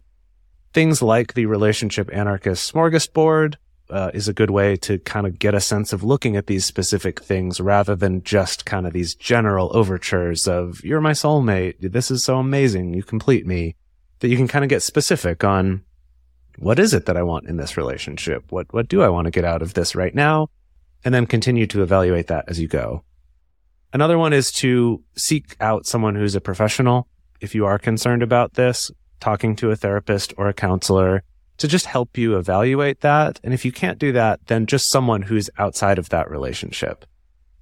[0.72, 3.56] Things like the relationship anarchist smorgasbord
[3.90, 6.64] uh, is a good way to kind of get a sense of looking at these
[6.64, 11.74] specific things rather than just kind of these general overtures of you're my soulmate.
[11.80, 12.94] This is so amazing.
[12.94, 13.76] You complete me
[14.20, 15.82] that you can kind of get specific on
[16.58, 18.50] what is it that I want in this relationship?
[18.50, 20.48] What, what do I want to get out of this right now?
[21.04, 23.04] And then continue to evaluate that as you go.
[23.92, 27.06] Another one is to seek out someone who's a professional.
[27.40, 31.22] If you are concerned about this, talking to a therapist or a counselor
[31.58, 33.40] to just help you evaluate that.
[33.42, 37.04] And if you can't do that, then just someone who's outside of that relationship,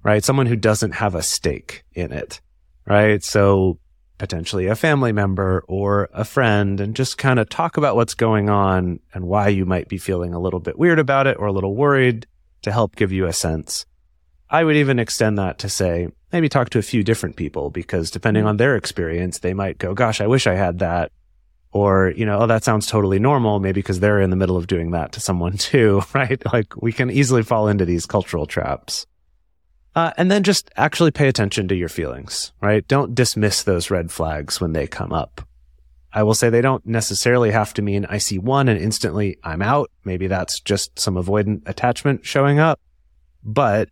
[0.03, 0.23] right?
[0.23, 2.41] Someone who doesn't have a stake in it,
[2.85, 3.23] right?
[3.23, 3.79] So
[4.17, 8.49] potentially a family member or a friend and just kind of talk about what's going
[8.49, 11.51] on and why you might be feeling a little bit weird about it or a
[11.51, 12.25] little worried
[12.61, 13.85] to help give you a sense.
[14.49, 18.11] I would even extend that to say, maybe talk to a few different people because
[18.11, 21.11] depending on their experience, they might go, gosh, I wish I had that
[21.75, 24.65] or you know oh that sounds totally normal maybe because they're in the middle of
[24.65, 26.41] doing that to someone too right?
[26.51, 29.05] Like we can easily fall into these cultural traps.
[29.93, 32.87] Uh, and then just actually pay attention to your feelings right?
[32.87, 35.41] Don't dismiss those red flags when they come up.
[36.13, 39.61] I will say they don't necessarily have to mean i see one and instantly i'm
[39.61, 39.91] out.
[40.05, 42.79] Maybe that's just some avoidant attachment showing up.
[43.43, 43.89] But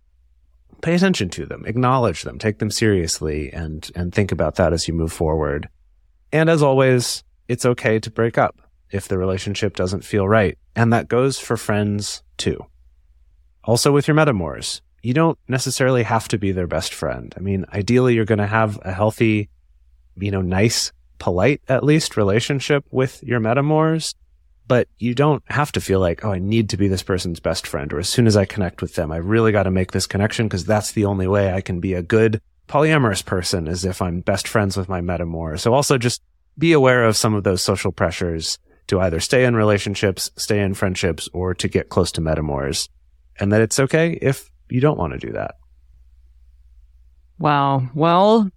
[0.82, 4.88] pay attention to them acknowledge them take them seriously and and think about that as
[4.88, 5.68] you move forward.
[6.32, 7.24] And as always
[7.54, 10.58] it's okay to break up if the relationship doesn't feel right.
[10.76, 12.66] And that goes for friends too.
[13.64, 17.32] Also with your metamors, you don't necessarily have to be their best friend.
[17.38, 19.50] I mean, ideally you're going to have a healthy,
[20.16, 24.16] you know, nice, polite at least relationship with your metamors,
[24.68, 27.68] but you don't have to feel like, oh, I need to be this person's best
[27.68, 27.94] friend.
[27.94, 30.48] Or as soon as I connect with them, I really got to make this connection
[30.48, 34.22] because that's the only way I can be a good polyamorous person is if I'm
[34.22, 35.60] best friends with my metamor.
[35.60, 36.22] So also just
[36.58, 40.74] be aware of some of those social pressures to either stay in relationships, stay in
[40.74, 42.90] friendships, or to get close to metamors.
[43.40, 45.56] And that it's okay if you don't want to do that.
[47.40, 47.90] Wow.
[47.96, 48.50] Well,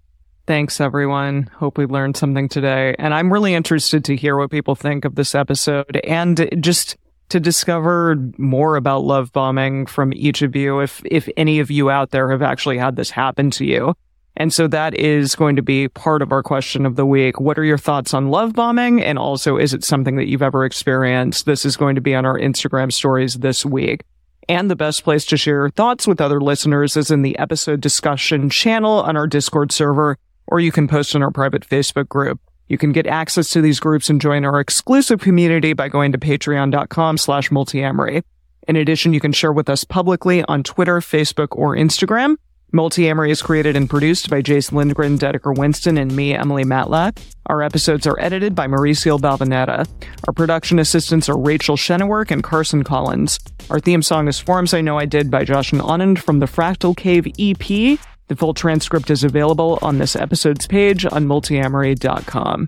[0.45, 1.49] thanks everyone.
[1.53, 2.95] Hope we learned something today.
[2.99, 6.97] And I'm really interested to hear what people think of this episode and just
[7.29, 10.79] to discover more about love bombing from each of you.
[10.79, 13.95] If, if any of you out there have actually had this happen to you.
[14.37, 17.39] And so that is going to be part of our question of the week.
[17.39, 19.01] What are your thoughts on love bombing?
[19.01, 21.47] And also, is it something that you've ever experienced?
[21.47, 24.03] This is going to be on our Instagram stories this week.
[24.47, 27.81] And the best place to share your thoughts with other listeners is in the episode
[27.81, 32.39] discussion channel on our Discord server, or you can post in our private Facebook group.
[32.67, 36.17] You can get access to these groups and join our exclusive community by going to
[36.17, 38.21] patreon.com slash multiamory.
[38.67, 42.35] In addition, you can share with us publicly on Twitter, Facebook, or Instagram.
[42.75, 47.17] Multiamory is created and produced by Jase Lindgren, Dedeker Winston, and me, Emily Matlack.
[47.45, 49.87] Our episodes are edited by Mauricio Balvanera.
[50.27, 53.39] Our production assistants are Rachel Shennework and Carson Collins.
[53.69, 56.45] Our theme song is Forms I Know I Did by Josh and Anand from the
[56.45, 57.99] Fractal Cave EP.
[58.27, 62.67] The full transcript is available on this episode's page on multiamory.com.